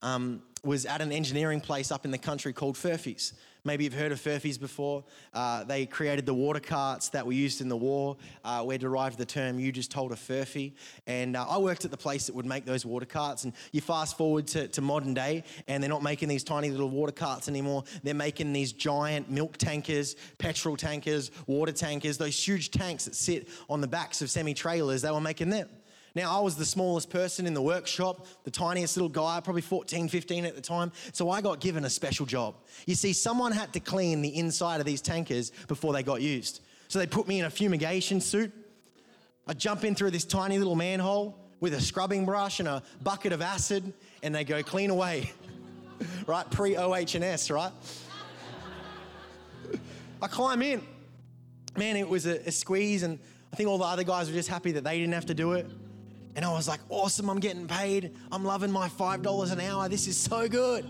um, 0.02 0.40
was 0.62 0.86
at 0.86 1.00
an 1.00 1.10
engineering 1.10 1.60
place 1.60 1.90
up 1.90 2.04
in 2.04 2.12
the 2.12 2.18
country 2.18 2.52
called 2.52 2.76
Furphy's. 2.76 3.32
Maybe 3.64 3.82
you've 3.82 3.94
heard 3.94 4.12
of 4.12 4.20
Furphy's 4.20 4.58
before. 4.58 5.02
Uh, 5.34 5.64
they 5.64 5.84
created 5.86 6.24
the 6.24 6.34
water 6.34 6.60
carts 6.60 7.08
that 7.08 7.26
were 7.26 7.32
used 7.32 7.60
in 7.60 7.68
the 7.68 7.76
war, 7.76 8.16
uh, 8.44 8.62
where 8.62 8.78
derived 8.78 9.18
the 9.18 9.24
term 9.24 9.58
you 9.58 9.72
just 9.72 9.90
told 9.90 10.12
a 10.12 10.14
Furphy. 10.14 10.74
And 11.08 11.36
uh, 11.36 11.44
I 11.48 11.58
worked 11.58 11.84
at 11.84 11.90
the 11.90 11.96
place 11.96 12.26
that 12.26 12.36
would 12.36 12.46
make 12.46 12.64
those 12.64 12.86
water 12.86 13.06
carts. 13.06 13.42
And 13.42 13.52
you 13.72 13.80
fast 13.80 14.16
forward 14.16 14.46
to, 14.48 14.68
to 14.68 14.80
modern 14.80 15.14
day, 15.14 15.42
and 15.66 15.82
they're 15.82 15.90
not 15.90 16.04
making 16.04 16.28
these 16.28 16.44
tiny 16.44 16.70
little 16.70 16.90
water 16.90 17.10
carts 17.10 17.48
anymore. 17.48 17.82
They're 18.04 18.14
making 18.14 18.52
these 18.52 18.72
giant 18.72 19.28
milk 19.28 19.56
tankers, 19.56 20.14
petrol 20.38 20.76
tankers, 20.76 21.32
water 21.48 21.72
tankers, 21.72 22.18
those 22.18 22.46
huge 22.46 22.70
tanks 22.70 23.06
that 23.06 23.16
sit 23.16 23.48
on 23.68 23.80
the 23.80 23.88
backs 23.88 24.22
of 24.22 24.30
semi 24.30 24.54
trailers. 24.54 25.02
They 25.02 25.10
were 25.10 25.20
making 25.20 25.50
them. 25.50 25.68
Now, 26.16 26.34
I 26.34 26.40
was 26.40 26.56
the 26.56 26.64
smallest 26.64 27.10
person 27.10 27.46
in 27.46 27.52
the 27.52 27.60
workshop, 27.60 28.26
the 28.44 28.50
tiniest 28.50 28.96
little 28.96 29.10
guy, 29.10 29.38
probably 29.44 29.60
14, 29.60 30.08
15 30.08 30.46
at 30.46 30.54
the 30.54 30.62
time. 30.62 30.90
So 31.12 31.28
I 31.28 31.42
got 31.42 31.60
given 31.60 31.84
a 31.84 31.90
special 31.90 32.24
job. 32.24 32.54
You 32.86 32.94
see, 32.94 33.12
someone 33.12 33.52
had 33.52 33.74
to 33.74 33.80
clean 33.80 34.22
the 34.22 34.34
inside 34.34 34.80
of 34.80 34.86
these 34.86 35.02
tankers 35.02 35.52
before 35.68 35.92
they 35.92 36.02
got 36.02 36.22
used. 36.22 36.62
So 36.88 36.98
they 36.98 37.06
put 37.06 37.28
me 37.28 37.40
in 37.40 37.44
a 37.44 37.50
fumigation 37.50 38.22
suit. 38.22 38.50
I 39.46 39.52
jump 39.52 39.84
in 39.84 39.94
through 39.94 40.10
this 40.10 40.24
tiny 40.24 40.56
little 40.56 40.74
manhole 40.74 41.38
with 41.60 41.74
a 41.74 41.80
scrubbing 41.82 42.24
brush 42.24 42.60
and 42.60 42.68
a 42.68 42.82
bucket 43.02 43.34
of 43.34 43.42
acid, 43.42 43.92
and 44.22 44.34
they 44.34 44.44
go 44.44 44.62
clean 44.62 44.88
away. 44.88 45.30
right? 46.26 46.50
Pre 46.50 46.78
OH&S, 46.78 47.50
right? 47.50 47.72
I 50.22 50.28
climb 50.28 50.62
in. 50.62 50.80
Man, 51.76 51.94
it 51.96 52.08
was 52.08 52.24
a, 52.24 52.38
a 52.48 52.52
squeeze, 52.52 53.02
and 53.02 53.18
I 53.52 53.56
think 53.56 53.68
all 53.68 53.76
the 53.76 53.84
other 53.84 54.02
guys 54.02 54.28
were 54.30 54.34
just 54.34 54.48
happy 54.48 54.72
that 54.72 54.84
they 54.84 54.98
didn't 54.98 55.12
have 55.12 55.26
to 55.26 55.34
do 55.34 55.52
it. 55.52 55.66
And 56.36 56.44
I 56.44 56.52
was 56.52 56.68
like, 56.68 56.80
awesome, 56.90 57.30
I'm 57.30 57.40
getting 57.40 57.66
paid. 57.66 58.14
I'm 58.30 58.44
loving 58.44 58.70
my 58.70 58.88
$5 58.88 59.52
an 59.52 59.60
hour. 59.60 59.88
This 59.88 60.06
is 60.06 60.18
so 60.18 60.46
good. 60.46 60.84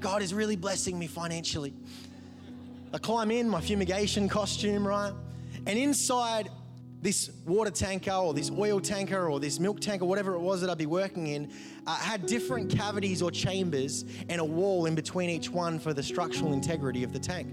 God 0.00 0.20
is 0.20 0.34
really 0.34 0.56
blessing 0.56 0.98
me 0.98 1.06
financially. 1.06 1.72
I 2.92 2.98
climb 2.98 3.30
in, 3.30 3.48
my 3.48 3.60
fumigation 3.60 4.28
costume, 4.28 4.86
right? 4.86 5.12
And 5.66 5.78
inside 5.78 6.50
this 7.00 7.30
water 7.46 7.70
tanker 7.70 8.10
or 8.10 8.34
this 8.34 8.50
oil 8.50 8.80
tanker 8.80 9.28
or 9.28 9.38
this 9.38 9.60
milk 9.60 9.78
tanker, 9.78 10.04
whatever 10.04 10.34
it 10.34 10.40
was 10.40 10.60
that 10.62 10.70
I'd 10.70 10.78
be 10.78 10.86
working 10.86 11.28
in, 11.28 11.52
uh, 11.86 11.94
had 11.94 12.26
different 12.26 12.76
cavities 12.76 13.22
or 13.22 13.30
chambers 13.30 14.04
and 14.28 14.40
a 14.40 14.44
wall 14.44 14.86
in 14.86 14.96
between 14.96 15.30
each 15.30 15.50
one 15.50 15.78
for 15.78 15.94
the 15.94 16.02
structural 16.02 16.52
integrity 16.52 17.04
of 17.04 17.12
the 17.12 17.20
tank. 17.20 17.46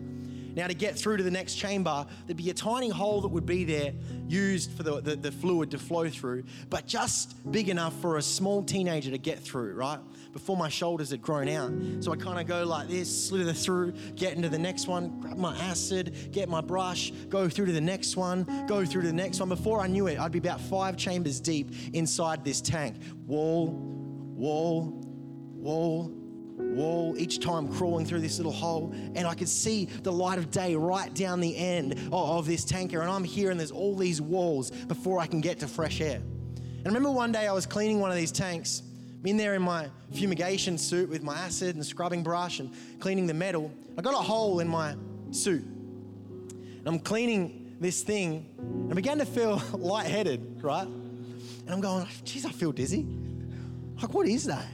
Now, 0.56 0.68
to 0.68 0.74
get 0.74 0.98
through 0.98 1.18
to 1.18 1.24
the 1.24 1.32
next 1.32 1.56
chamber, 1.56 2.06
there'd 2.26 2.38
be 2.38 2.50
a 2.50 2.54
tiny 2.54 2.90
hole 2.90 3.22
that 3.22 3.28
would 3.28 3.46
be 3.46 3.66
there 3.66 3.94
used 4.28 4.72
for 4.72 4.84
the, 4.84 5.02
the, 5.02 5.16
the 5.18 5.32
fluid 5.32 5.72
to 5.72 5.78
flow 5.78 6.10
through, 6.10 6.46
but 6.70 6.88
just 6.88 7.52
big 7.52 7.68
enough 7.68 7.94
for 8.00 8.18
a 8.18 8.22
small 8.22 8.64
teenager 8.64 9.12
to 9.12 9.18
get 9.18 9.40
through, 9.40 9.74
right? 9.74 10.00
Before 10.32 10.56
my 10.56 10.70
shoulders 10.70 11.12
had 11.12 11.22
grown 11.22 11.50
out. 11.50 11.72
So 12.00 12.14
I 12.14 12.16
kind 12.16 12.40
of 12.40 12.48
go 12.48 12.64
like 12.64 12.88
this, 12.88 13.28
slither 13.28 13.54
through, 13.54 13.94
get 14.16 14.34
into 14.34 14.50
the 14.50 14.60
next 14.60 14.88
one, 14.88 15.20
grab 15.20 15.38
my 15.38 15.56
acid, 15.58 16.30
get 16.32 16.48
my 16.48 16.62
brush, 16.62 17.12
go 17.30 17.50
through 17.50 17.68
to 17.68 17.72
the 17.74 17.82
next 17.82 18.16
one, 18.16 18.66
go 18.68 18.86
through 18.86 19.02
to 19.02 19.08
the 19.08 19.14
next 19.14 19.40
one. 19.40 19.50
Before 19.50 19.82
I 19.82 19.88
knew 19.88 20.08
it, 20.08 20.20
I'd 20.20 20.32
be 20.32 20.40
about 20.40 20.62
five 20.62 20.96
chambers 20.96 21.40
deep 21.40 21.72
inside 21.94 22.46
this 22.46 22.62
tank. 22.62 22.96
Wall, 23.28 23.68
wall, 23.68 25.02
wall, 25.54 26.25
wall, 26.76 27.16
each 27.18 27.40
time 27.40 27.68
crawling 27.68 28.06
through 28.06 28.20
this 28.20 28.38
little 28.38 28.52
hole. 28.52 28.94
And 29.16 29.26
I 29.26 29.34
could 29.34 29.50
see 29.50 29.86
the 29.86 30.12
light 30.12 30.38
of 30.38 30.52
day 30.52 30.76
right 30.76 31.14
down 31.14 31.40
the 31.40 31.56
end 31.56 32.10
of, 32.12 32.46
this 32.46 32.66
tanker. 32.66 33.02
And 33.02 33.10
I'm 33.10 33.24
here, 33.24 33.50
and 33.50 33.60
there's 33.60 33.72
all 33.72 33.96
these 33.96 34.22
walls 34.22 34.70
before 34.70 35.20
I 35.20 35.26
can 35.26 35.42
get 35.42 35.60
to 35.62 35.68
fresh 35.68 36.02
air. 36.02 36.18
And 36.18 36.86
I 36.86 36.90
remember 36.90 37.12
one 37.12 37.32
day 37.32 37.48
I 37.48 37.54
was 37.54 37.66
cleaning 37.66 38.00
one 38.00 38.12
of 38.12 38.18
these 38.18 38.32
tanks, 38.32 38.84
in 39.24 39.38
there 39.38 39.56
in 39.56 39.62
my 39.62 39.90
fumigation 40.14 40.78
suit 40.78 41.10
with 41.10 41.24
my 41.24 41.36
acid 41.36 41.76
and 41.76 41.86
scrubbing 41.86 42.22
brush 42.22 42.60
and 42.60 42.72
cleaning 43.00 43.26
the 43.26 43.34
metal. 43.34 43.72
I 43.98 44.02
got 44.02 44.14
a 44.14 44.18
hole 44.18 44.60
in 44.60 44.68
my 44.68 44.96
suit. 45.32 45.64
And 45.64 46.88
I'm 46.88 47.00
cleaning 47.00 47.76
this 47.80 48.04
thing, 48.04 48.48
and 48.60 48.92
I 48.92 48.96
began 48.96 49.18
to 49.18 49.26
feel 49.26 49.62
lightheaded, 49.74 50.64
right? 50.64 50.86
And 50.86 51.70
I'm 51.70 51.82
going, 51.82 52.06
geez, 52.24 52.46
I 52.46 52.52
feel 52.52 52.72
dizzy. 52.72 53.08
Like, 54.02 54.14
what 54.14 54.28
is 54.28 54.46
that? 54.46 54.68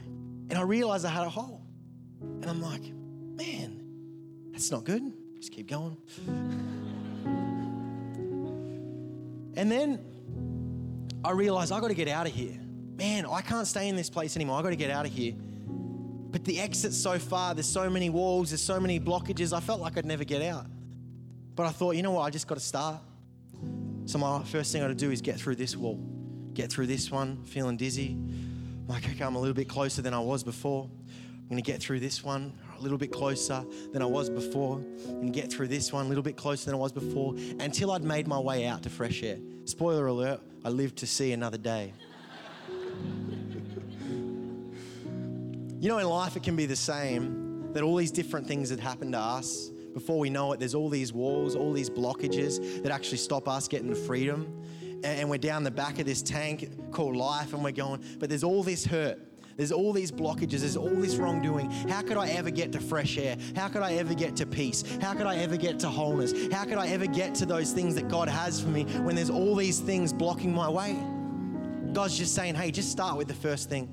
And 0.50 0.58
I 0.58 0.62
realized 0.62 1.06
I 1.06 1.10
had 1.10 1.26
a 1.26 1.30
hole. 1.30 1.61
And 2.22 2.46
I'm 2.46 2.60
like, 2.60 2.82
man, 3.36 3.80
that's 4.52 4.70
not 4.70 4.84
good. 4.84 5.12
Just 5.36 5.52
keep 5.52 5.68
going. 5.68 5.96
And 9.56 9.70
then 9.70 10.00
I 11.24 11.32
realized 11.32 11.72
I 11.72 11.80
got 11.80 11.88
to 11.88 11.94
get 11.94 12.08
out 12.08 12.26
of 12.26 12.32
here. 12.32 12.58
Man, 12.96 13.26
I 13.26 13.40
can't 13.40 13.66
stay 13.66 13.88
in 13.88 13.96
this 13.96 14.10
place 14.10 14.36
anymore. 14.36 14.58
I 14.58 14.62
got 14.62 14.70
to 14.70 14.76
get 14.76 14.90
out 14.90 15.06
of 15.06 15.12
here. 15.12 15.34
But 16.32 16.44
the 16.44 16.58
exit's 16.60 16.96
so 16.96 17.18
far, 17.18 17.54
there's 17.54 17.68
so 17.68 17.90
many 17.90 18.08
walls, 18.08 18.50
there's 18.50 18.62
so 18.62 18.80
many 18.80 18.98
blockages, 18.98 19.54
I 19.54 19.60
felt 19.60 19.80
like 19.80 19.98
I'd 19.98 20.06
never 20.06 20.24
get 20.24 20.40
out. 20.40 20.64
But 21.54 21.66
I 21.66 21.70
thought, 21.70 21.94
you 21.94 22.02
know 22.02 22.12
what, 22.12 22.22
I 22.22 22.30
just 22.30 22.48
got 22.48 22.54
to 22.54 22.64
start. 22.64 23.00
So 24.06 24.18
my 24.18 24.42
first 24.44 24.72
thing 24.72 24.82
I 24.82 24.86
got 24.86 24.88
to 24.88 24.94
do 24.94 25.10
is 25.10 25.20
get 25.20 25.36
through 25.36 25.56
this 25.56 25.76
wall, 25.76 26.00
get 26.54 26.72
through 26.72 26.86
this 26.86 27.10
one, 27.10 27.44
feeling 27.44 27.76
dizzy. 27.76 28.16
Like, 28.88 29.04
okay, 29.04 29.22
I'm 29.22 29.36
a 29.36 29.38
little 29.38 29.54
bit 29.54 29.68
closer 29.68 30.00
than 30.00 30.14
I 30.14 30.20
was 30.20 30.42
before. 30.42 30.88
I'm 31.52 31.56
going 31.56 31.64
to 31.64 31.70
get 31.70 31.82
through 31.82 32.00
this 32.00 32.24
one 32.24 32.50
a 32.78 32.80
little 32.80 32.96
bit 32.96 33.12
closer 33.12 33.62
than 33.92 34.00
I 34.00 34.06
was 34.06 34.30
before, 34.30 34.78
and 35.06 35.34
get 35.34 35.52
through 35.52 35.68
this 35.68 35.92
one 35.92 36.06
a 36.06 36.08
little 36.08 36.22
bit 36.22 36.34
closer 36.34 36.64
than 36.64 36.74
I 36.74 36.78
was 36.78 36.92
before, 36.92 37.34
until 37.60 37.90
I'd 37.90 38.02
made 38.02 38.26
my 38.26 38.38
way 38.38 38.64
out 38.64 38.82
to 38.84 38.88
fresh 38.88 39.22
air. 39.22 39.36
Spoiler 39.66 40.06
alert, 40.06 40.40
I 40.64 40.70
lived 40.70 40.96
to 41.00 41.06
see 41.06 41.32
another 41.32 41.58
day. 41.58 41.92
you 45.78 45.90
know, 45.90 45.98
in 45.98 46.06
life, 46.06 46.36
it 46.36 46.42
can 46.42 46.56
be 46.56 46.64
the 46.64 46.74
same 46.74 47.70
that 47.74 47.82
all 47.82 47.96
these 47.96 48.12
different 48.12 48.46
things 48.46 48.70
that 48.70 48.80
happen 48.80 49.12
to 49.12 49.18
us 49.18 49.68
before 49.92 50.18
we 50.18 50.30
know 50.30 50.54
it, 50.54 50.58
there's 50.58 50.74
all 50.74 50.88
these 50.88 51.12
walls, 51.12 51.54
all 51.54 51.74
these 51.74 51.90
blockages 51.90 52.82
that 52.82 52.90
actually 52.90 53.18
stop 53.18 53.46
us 53.46 53.68
getting 53.68 53.90
to 53.90 53.94
freedom. 53.94 54.58
And 55.04 55.28
we're 55.28 55.36
down 55.36 55.64
the 55.64 55.70
back 55.70 55.98
of 55.98 56.06
this 56.06 56.22
tank 56.22 56.92
called 56.92 57.14
life, 57.14 57.52
and 57.52 57.62
we're 57.62 57.72
going, 57.72 58.02
but 58.18 58.30
there's 58.30 58.42
all 58.42 58.62
this 58.62 58.86
hurt. 58.86 59.18
There's 59.56 59.72
all 59.72 59.92
these 59.92 60.10
blockages. 60.10 60.60
There's 60.60 60.76
all 60.76 60.88
this 60.88 61.16
wrongdoing. 61.16 61.70
How 61.70 62.02
could 62.02 62.16
I 62.16 62.28
ever 62.28 62.50
get 62.50 62.72
to 62.72 62.80
fresh 62.80 63.18
air? 63.18 63.36
How 63.56 63.68
could 63.68 63.82
I 63.82 63.94
ever 63.94 64.14
get 64.14 64.36
to 64.36 64.46
peace? 64.46 64.84
How 65.00 65.14
could 65.14 65.26
I 65.26 65.36
ever 65.36 65.56
get 65.56 65.78
to 65.80 65.88
wholeness? 65.88 66.32
How 66.52 66.64
could 66.64 66.78
I 66.78 66.88
ever 66.88 67.06
get 67.06 67.34
to 67.36 67.46
those 67.46 67.72
things 67.72 67.94
that 67.94 68.08
God 68.08 68.28
has 68.28 68.60
for 68.60 68.68
me 68.68 68.84
when 68.84 69.14
there's 69.14 69.30
all 69.30 69.54
these 69.54 69.80
things 69.80 70.12
blocking 70.12 70.54
my 70.54 70.68
way? 70.68 70.96
God's 71.92 72.16
just 72.16 72.34
saying, 72.34 72.54
hey, 72.54 72.70
just 72.70 72.90
start 72.90 73.18
with 73.18 73.28
the 73.28 73.34
first 73.34 73.68
thing. 73.68 73.88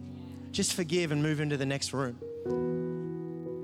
Just 0.51 0.73
forgive 0.73 1.11
and 1.11 1.21
move 1.21 1.41
into 1.41 1.57
the 1.57 1.65
next 1.65 1.93
room. 1.93 2.17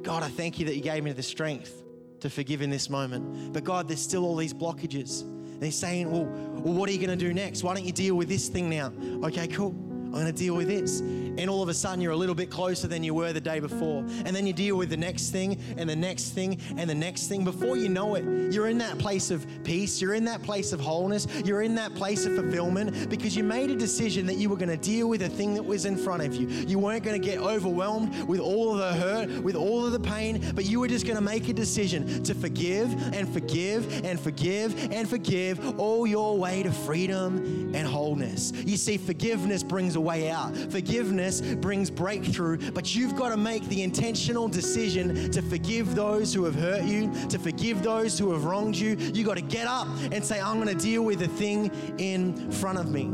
God, 0.03 0.23
I 0.23 0.27
thank 0.27 0.59
you 0.59 0.65
that 0.67 0.75
you 0.75 0.81
gave 0.81 1.03
me 1.03 1.11
the 1.13 1.23
strength 1.23 1.83
to 2.19 2.29
forgive 2.29 2.61
in 2.61 2.69
this 2.69 2.89
moment. 2.89 3.53
But 3.53 3.63
God, 3.63 3.87
there's 3.87 4.01
still 4.01 4.25
all 4.25 4.35
these 4.35 4.53
blockages. 4.53 5.21
And 5.21 5.63
He's 5.63 5.77
saying, 5.77 6.11
well, 6.11 6.25
well 6.25 6.73
what 6.73 6.89
are 6.89 6.91
you 6.91 6.97
going 6.97 7.17
to 7.17 7.25
do 7.25 7.33
next? 7.33 7.63
Why 7.63 7.73
don't 7.73 7.85
you 7.85 7.91
deal 7.91 8.15
with 8.15 8.27
this 8.27 8.49
thing 8.49 8.69
now? 8.69 8.93
Okay, 9.23 9.47
cool. 9.47 9.71
I'm 10.15 10.21
going 10.21 10.33
to 10.33 10.39
deal 10.39 10.55
with 10.55 10.69
this. 10.69 11.01
And 11.01 11.49
all 11.49 11.61
of 11.61 11.67
a 11.67 11.73
sudden, 11.73 11.99
you're 11.99 12.13
a 12.13 12.15
little 12.15 12.35
bit 12.35 12.49
closer 12.49 12.87
than 12.87 13.03
you 13.03 13.13
were 13.13 13.33
the 13.33 13.41
day 13.41 13.59
before. 13.59 13.99
And 14.23 14.33
then 14.33 14.47
you 14.47 14.53
deal 14.53 14.77
with 14.77 14.89
the 14.89 14.95
next 14.95 15.31
thing, 15.31 15.59
and 15.77 15.89
the 15.89 15.95
next 15.95 16.29
thing, 16.29 16.57
and 16.77 16.89
the 16.89 16.95
next 16.95 17.27
thing. 17.27 17.43
Before 17.43 17.75
you 17.75 17.89
know 17.89 18.15
it, 18.15 18.23
you're 18.53 18.69
in 18.69 18.77
that 18.77 18.97
place 18.97 19.29
of 19.29 19.45
peace. 19.65 20.01
You're 20.01 20.13
in 20.13 20.23
that 20.23 20.41
place 20.41 20.71
of 20.71 20.79
wholeness. 20.79 21.27
You're 21.43 21.63
in 21.63 21.75
that 21.75 21.93
place 21.95 22.25
of 22.25 22.33
fulfillment 22.33 23.09
because 23.09 23.35
you 23.35 23.43
made 23.43 23.69
a 23.71 23.75
decision 23.75 24.25
that 24.27 24.35
you 24.37 24.47
were 24.47 24.55
going 24.55 24.69
to 24.69 24.77
deal 24.77 25.09
with 25.09 25.19
the 25.19 25.27
thing 25.27 25.53
that 25.55 25.63
was 25.63 25.83
in 25.83 25.97
front 25.97 26.23
of 26.23 26.33
you. 26.33 26.47
You 26.47 26.79
weren't 26.79 27.03
going 27.03 27.21
to 27.21 27.27
get 27.27 27.39
overwhelmed 27.39 28.23
with 28.23 28.39
all 28.39 28.71
of 28.71 28.77
the 28.77 28.93
hurt, 28.93 29.43
with 29.43 29.57
all 29.57 29.85
of 29.85 29.91
the 29.91 29.99
pain, 29.99 30.53
but 30.55 30.63
you 30.63 30.79
were 30.79 30.87
just 30.87 31.05
going 31.05 31.17
to 31.17 31.21
make 31.21 31.49
a 31.49 31.53
decision 31.53 32.23
to 32.23 32.33
forgive 32.33 32.89
and 33.13 33.27
forgive 33.27 34.05
and 34.05 34.17
forgive 34.17 34.93
and 34.93 35.09
forgive 35.09 35.77
all 35.77 36.07
your 36.07 36.37
way 36.37 36.63
to 36.63 36.71
freedom 36.71 37.73
and 37.75 37.85
wholeness. 37.85 38.53
You 38.65 38.77
see, 38.77 38.97
forgiveness 38.97 39.61
brings 39.61 39.97
a 39.97 40.04
way 40.05 40.29
out. 40.29 40.55
Forgiveness 40.55 41.41
brings 41.41 41.89
breakthrough, 41.89 42.71
but 42.71 42.95
you've 42.95 43.15
got 43.15 43.29
to 43.29 43.37
make 43.37 43.63
the 43.67 43.83
intentional 43.83 44.47
decision 44.47 45.31
to 45.31 45.41
forgive 45.41 45.95
those 45.95 46.33
who 46.33 46.45
have 46.45 46.55
hurt 46.55 46.83
you, 46.83 47.11
to 47.27 47.37
forgive 47.37 47.83
those 47.83 48.17
who 48.17 48.31
have 48.31 48.45
wronged 48.45 48.77
you. 48.77 48.95
You've 48.95 49.27
got 49.27 49.37
to 49.37 49.41
get 49.41 49.67
up 49.67 49.87
and 50.11 50.23
say, 50.23 50.39
I'm 50.39 50.61
going 50.61 50.75
to 50.75 50.81
deal 50.81 51.03
with 51.03 51.19
the 51.19 51.27
thing 51.27 51.71
in 51.97 52.51
front 52.51 52.77
of 52.77 52.89
me. 52.89 53.09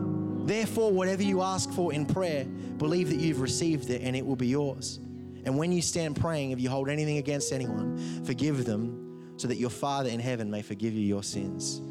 Therefore, 0.45 0.91
whatever 0.91 1.23
you 1.23 1.41
ask 1.41 1.71
for 1.71 1.93
in 1.93 2.05
prayer, 2.05 2.45
believe 2.45 3.09
that 3.09 3.19
you've 3.19 3.41
received 3.41 3.89
it 3.89 4.01
and 4.01 4.15
it 4.15 4.25
will 4.25 4.35
be 4.35 4.47
yours. 4.47 4.99
And 5.45 5.57
when 5.57 5.71
you 5.71 5.81
stand 5.81 6.19
praying, 6.19 6.51
if 6.51 6.59
you 6.59 6.69
hold 6.69 6.89
anything 6.89 7.17
against 7.17 7.51
anyone, 7.51 8.23
forgive 8.25 8.65
them 8.65 9.33
so 9.37 9.47
that 9.47 9.55
your 9.55 9.69
Father 9.69 10.09
in 10.09 10.19
heaven 10.19 10.51
may 10.51 10.61
forgive 10.61 10.93
you 10.93 11.01
your 11.01 11.23
sins. 11.23 11.81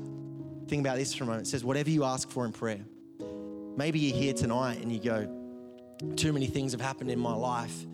Think 0.68 0.80
about 0.80 0.98
this 0.98 1.14
for 1.14 1.24
a 1.24 1.26
moment. 1.26 1.46
It 1.46 1.50
says, 1.50 1.64
whatever 1.64 1.90
you 1.90 2.04
ask 2.04 2.30
for 2.30 2.44
in 2.44 2.52
prayer. 2.52 2.84
Maybe 3.80 3.98
you're 3.98 4.14
here 4.14 4.34
tonight 4.34 4.82
and 4.82 4.92
you 4.92 5.00
go, 5.00 5.26
too 6.14 6.34
many 6.34 6.44
things 6.44 6.72
have 6.72 6.82
happened 6.82 7.10
in 7.10 7.18
my 7.18 7.32
life. 7.32 7.86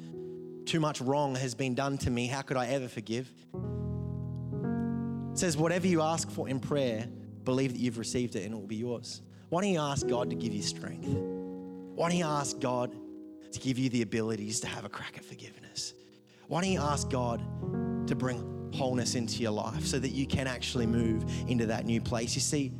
Too 0.65 0.81
much 0.81 1.01
wrong 1.01 1.37
has 1.37 1.55
been 1.55 1.77
done 1.77 1.97
to 1.99 2.11
me. 2.11 2.27
How 2.27 2.43
could 2.43 2.57
I 2.57 2.67
ever 2.67 2.89
forgive? 2.89 3.33
It 5.31 5.39
says, 5.39 5.57
whatever 5.57 5.87
you 5.87 6.03
ask 6.03 6.29
for 6.29 6.49
in 6.49 6.59
prayer, 6.59 7.07
believe 7.45 7.73
that 7.73 7.79
you've 7.79 7.99
received 7.99 8.35
it 8.35 8.43
and 8.45 8.53
it 8.53 8.57
will 8.57 8.67
be 8.67 8.75
yours. 8.75 9.23
Why 9.49 9.63
don't 9.63 9.71
you 9.71 9.79
ask 9.79 10.09
God 10.09 10.29
to 10.31 10.35
give 10.35 10.53
you 10.53 10.61
strength? 10.61 11.07
Why 11.07 12.09
don't 12.09 12.19
you 12.19 12.25
ask 12.25 12.59
God 12.59 12.93
to 13.53 13.61
give 13.61 13.79
you 13.79 13.89
the 13.89 14.03
abilities 14.03 14.59
to 14.63 14.67
have 14.67 14.85
a 14.85 14.89
crack 14.89 15.17
at 15.17 15.25
forgiveness? 15.25 15.95
Why 16.49 16.63
don't 16.63 16.71
you 16.73 16.81
ask 16.81 17.09
God 17.11 17.39
to 18.09 18.17
bring 18.17 18.73
wholeness 18.75 19.15
into 19.15 19.41
your 19.41 19.53
life 19.53 19.87
so 19.87 20.01
that 20.01 20.11
you 20.11 20.27
can 20.27 20.49
actually 20.49 20.87
move 20.87 21.25
into 21.47 21.67
that 21.67 21.87
new 21.87 22.01
place? 22.01 22.35
You 22.35 22.41
see, 22.41 22.73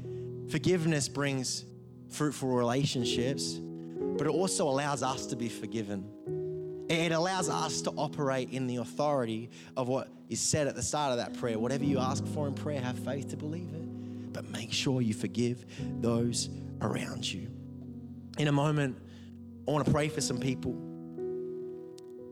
forgiveness 0.51 1.09
brings 1.09 1.67
fruitful 2.09 2.49
relationships, 2.49 3.55
but 3.55 4.27
it 4.27 4.31
also 4.31 4.69
allows 4.69 5.03
us 5.03 5.27
to 5.27 5.37
be 5.37 5.49
forgiven. 5.49 6.87
It 6.89 7.13
allows 7.13 7.49
us 7.49 7.83
to 7.83 7.91
operate 7.91 8.51
in 8.51 8.67
the 8.67 8.77
authority 8.77 9.51
of 9.77 9.89
what 9.89 10.09
is 10.29 10.41
said 10.41 10.67
at 10.67 10.77
the 10.77 10.83
start 10.83 11.13
of 11.13 11.19
that 11.19 11.35
prayer. 11.35 11.59
Whatever 11.59 11.85
you 11.85 11.99
ask 11.99 12.25
for 12.29 12.47
in 12.47 12.55
prayer, 12.55 12.81
have 12.81 12.99
faith 12.99 13.29
to 13.31 13.37
believe 13.37 13.73
it, 13.75 14.33
but 14.33 14.49
make 14.51 14.73
sure 14.73 15.01
you 15.01 15.15
forgive 15.15 15.65
those 16.01 16.49
around 16.81 17.31
you. 17.31 17.49
In 18.39 18.49
a 18.49 18.53
moment, 18.53 18.99
I 19.67 19.71
want 19.71 19.85
to 19.85 19.91
pray 19.91 20.09
for 20.09 20.21
some 20.21 20.39
people. 20.39 20.73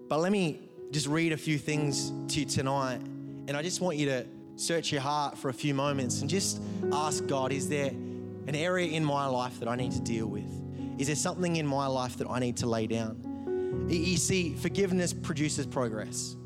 But 0.08 0.20
let 0.20 0.30
me 0.30 0.60
just 0.92 1.08
read 1.08 1.32
a 1.32 1.37
few 1.37 1.58
things 1.58 2.12
to 2.28 2.40
you 2.40 2.46
tonight. 2.46 3.00
And 3.48 3.56
I 3.56 3.62
just 3.62 3.80
want 3.80 3.96
you 3.96 4.06
to 4.06 4.26
search 4.56 4.92
your 4.92 5.00
heart 5.00 5.37
for 5.37 5.48
a 5.48 5.52
few 5.52 5.74
moments 5.74 6.20
and 6.20 6.30
just 6.30 6.60
ask 6.92 7.26
God, 7.26 7.50
is 7.50 7.68
there 7.68 7.90
an 8.46 8.54
area 8.54 8.88
in 8.88 9.04
my 9.04 9.26
life 9.26 9.59
that 9.61 9.68
I 9.68 9.76
need 9.76 9.92
to 9.92 10.00
deal 10.00 10.26
with? 10.26 10.50
Is 10.98 11.07
there 11.09 11.16
something 11.16 11.57
in 11.57 11.66
my 11.66 11.87
life 11.87 12.16
that 12.18 12.28
I 12.28 12.38
need 12.38 12.57
to 12.59 12.66
lay 12.66 12.87
down? 12.87 13.87
You 13.88 14.16
see, 14.16 14.54
forgiveness 14.54 15.12
produces 15.12 15.66
progress. 15.66 16.37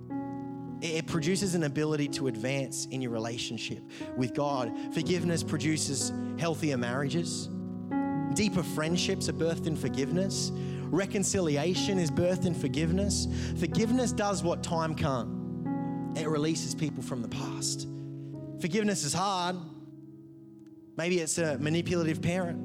It 0.81 1.07
produces 1.07 1.55
an 1.55 1.65
ability 1.65 2.09
to 2.09 2.29
advance 2.29 2.87
in 2.87 3.03
your 3.03 3.11
relationship 3.11 3.83
with 4.17 4.33
God. 4.33 4.73
Forgiveness 4.95 5.43
produces 5.43 6.13
healthier 6.39 6.77
marriages. 6.77 7.49
Deeper 8.35 8.63
friendships 8.63 9.29
are 9.29 9.33
birthed 9.33 9.67
in 9.67 9.77
forgiveness. 9.77 10.53
Reconciliation 10.91 11.99
is 11.99 12.11
birthed 12.11 12.47
in 12.47 12.55
forgiveness. 12.55 13.27
Forgiveness 13.59 14.13
does 14.13 14.43
what 14.43 14.63
time 14.63 14.95
can't 14.95 15.39
it 16.17 16.29
releases 16.29 16.75
people 16.75 17.03
from 17.03 17.23
the 17.23 17.29
past. 17.29 17.87
Forgiveness 18.61 19.05
is 19.05 19.13
hard. 19.13 19.57
Maybe 20.99 21.21
it's 21.21 21.39
a 21.39 21.57
manipulative 21.59 22.21
parent. 22.21 22.59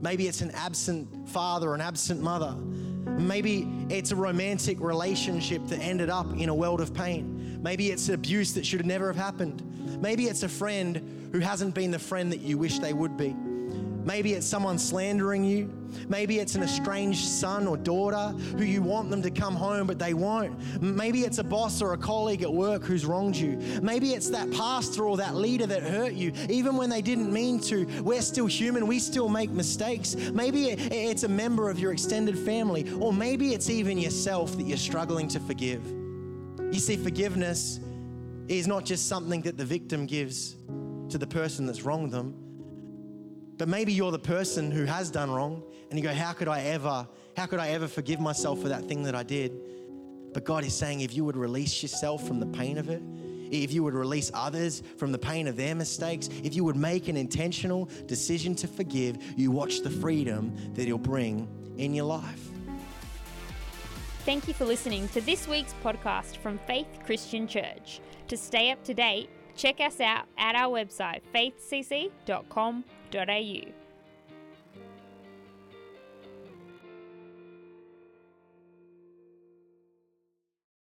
Maybe 0.00 0.28
it's 0.28 0.40
an 0.40 0.52
absent 0.52 1.28
father 1.28 1.70
or 1.70 1.74
an 1.74 1.80
absent 1.80 2.22
mother. 2.22 2.54
Maybe 2.54 3.68
it's 3.90 4.12
a 4.12 4.16
romantic 4.16 4.78
relationship 4.78 5.66
that 5.66 5.80
ended 5.80 6.08
up 6.08 6.32
in 6.36 6.48
a 6.48 6.54
world 6.54 6.80
of 6.80 6.94
pain. 6.94 7.60
Maybe 7.60 7.90
it's 7.90 8.08
abuse 8.08 8.54
that 8.54 8.64
should 8.64 8.86
never 8.86 9.08
have 9.08 9.16
happened. 9.16 10.00
Maybe 10.00 10.26
it's 10.26 10.44
a 10.44 10.48
friend 10.48 11.28
who 11.32 11.40
hasn't 11.40 11.74
been 11.74 11.90
the 11.90 11.98
friend 11.98 12.30
that 12.30 12.40
you 12.40 12.56
wish 12.56 12.78
they 12.78 12.92
would 12.92 13.16
be. 13.16 13.34
Maybe 14.04 14.34
it's 14.34 14.46
someone 14.46 14.78
slandering 14.78 15.44
you. 15.44 15.70
Maybe 16.08 16.38
it's 16.38 16.54
an 16.54 16.62
estranged 16.62 17.24
son 17.24 17.66
or 17.66 17.76
daughter 17.76 18.28
who 18.56 18.64
you 18.64 18.82
want 18.82 19.10
them 19.10 19.22
to 19.22 19.30
come 19.30 19.54
home, 19.54 19.86
but 19.86 19.98
they 19.98 20.14
won't. 20.14 20.58
Maybe 20.82 21.20
it's 21.20 21.38
a 21.38 21.44
boss 21.44 21.80
or 21.82 21.92
a 21.92 21.98
colleague 21.98 22.42
at 22.42 22.52
work 22.52 22.82
who's 22.82 23.04
wronged 23.04 23.36
you. 23.36 23.56
Maybe 23.82 24.12
it's 24.12 24.30
that 24.30 24.50
pastor 24.52 25.06
or 25.06 25.16
that 25.18 25.36
leader 25.36 25.66
that 25.66 25.82
hurt 25.82 26.12
you, 26.12 26.32
even 26.48 26.76
when 26.76 26.90
they 26.90 27.02
didn't 27.02 27.32
mean 27.32 27.60
to. 27.60 27.84
We're 28.02 28.22
still 28.22 28.46
human, 28.46 28.86
we 28.86 28.98
still 28.98 29.28
make 29.28 29.50
mistakes. 29.50 30.16
Maybe 30.16 30.70
it's 30.70 31.22
a 31.22 31.28
member 31.28 31.70
of 31.70 31.78
your 31.78 31.92
extended 31.92 32.38
family, 32.38 32.90
or 32.94 33.12
maybe 33.12 33.54
it's 33.54 33.70
even 33.70 33.98
yourself 33.98 34.56
that 34.56 34.64
you're 34.64 34.78
struggling 34.78 35.28
to 35.28 35.40
forgive. 35.40 35.84
You 35.86 36.80
see, 36.80 36.96
forgiveness 36.96 37.80
is 38.48 38.66
not 38.66 38.84
just 38.84 39.08
something 39.08 39.42
that 39.42 39.56
the 39.56 39.64
victim 39.64 40.06
gives 40.06 40.56
to 41.10 41.18
the 41.18 41.26
person 41.26 41.66
that's 41.66 41.82
wronged 41.82 42.10
them 42.10 42.41
but 43.62 43.68
maybe 43.68 43.92
you're 43.92 44.10
the 44.10 44.18
person 44.18 44.72
who 44.72 44.84
has 44.84 45.08
done 45.08 45.30
wrong 45.30 45.62
and 45.88 45.96
you 45.96 46.02
go, 46.02 46.12
How 46.12 46.32
could 46.32 46.48
I 46.48 46.62
ever, 46.62 47.06
how 47.36 47.46
could 47.46 47.60
I 47.60 47.68
ever 47.68 47.86
forgive 47.86 48.18
myself 48.18 48.60
for 48.60 48.68
that 48.68 48.86
thing 48.86 49.04
that 49.04 49.14
I 49.14 49.22
did? 49.22 49.52
But 50.34 50.42
God 50.42 50.64
is 50.64 50.74
saying, 50.74 51.02
if 51.02 51.14
you 51.14 51.24
would 51.24 51.36
release 51.36 51.80
yourself 51.80 52.26
from 52.26 52.40
the 52.40 52.46
pain 52.46 52.76
of 52.76 52.88
it, 52.88 53.00
if 53.52 53.72
you 53.72 53.84
would 53.84 53.94
release 53.94 54.32
others 54.34 54.82
from 54.96 55.12
the 55.12 55.18
pain 55.18 55.46
of 55.46 55.56
their 55.56 55.76
mistakes, 55.76 56.28
if 56.42 56.56
you 56.56 56.64
would 56.64 56.74
make 56.74 57.06
an 57.06 57.16
intentional 57.16 57.88
decision 58.06 58.56
to 58.56 58.66
forgive, 58.66 59.18
you 59.38 59.52
watch 59.52 59.82
the 59.82 59.90
freedom 59.90 60.52
that 60.74 60.86
He'll 60.86 60.98
bring 60.98 61.46
in 61.78 61.94
your 61.94 62.06
life. 62.06 62.50
Thank 64.24 64.48
you 64.48 64.54
for 64.54 64.64
listening 64.64 65.06
to 65.10 65.20
this 65.20 65.46
week's 65.46 65.76
podcast 65.84 66.38
from 66.38 66.58
Faith 66.66 66.88
Christian 67.06 67.46
Church. 67.46 68.00
To 68.26 68.36
stay 68.36 68.72
up 68.72 68.82
to 68.82 68.92
date, 68.92 69.30
check 69.54 69.78
us 69.78 70.00
out 70.00 70.24
at 70.36 70.56
our 70.56 70.76
website 70.76 71.20
faithcc.com.au 71.32 72.82
au. 73.14 73.81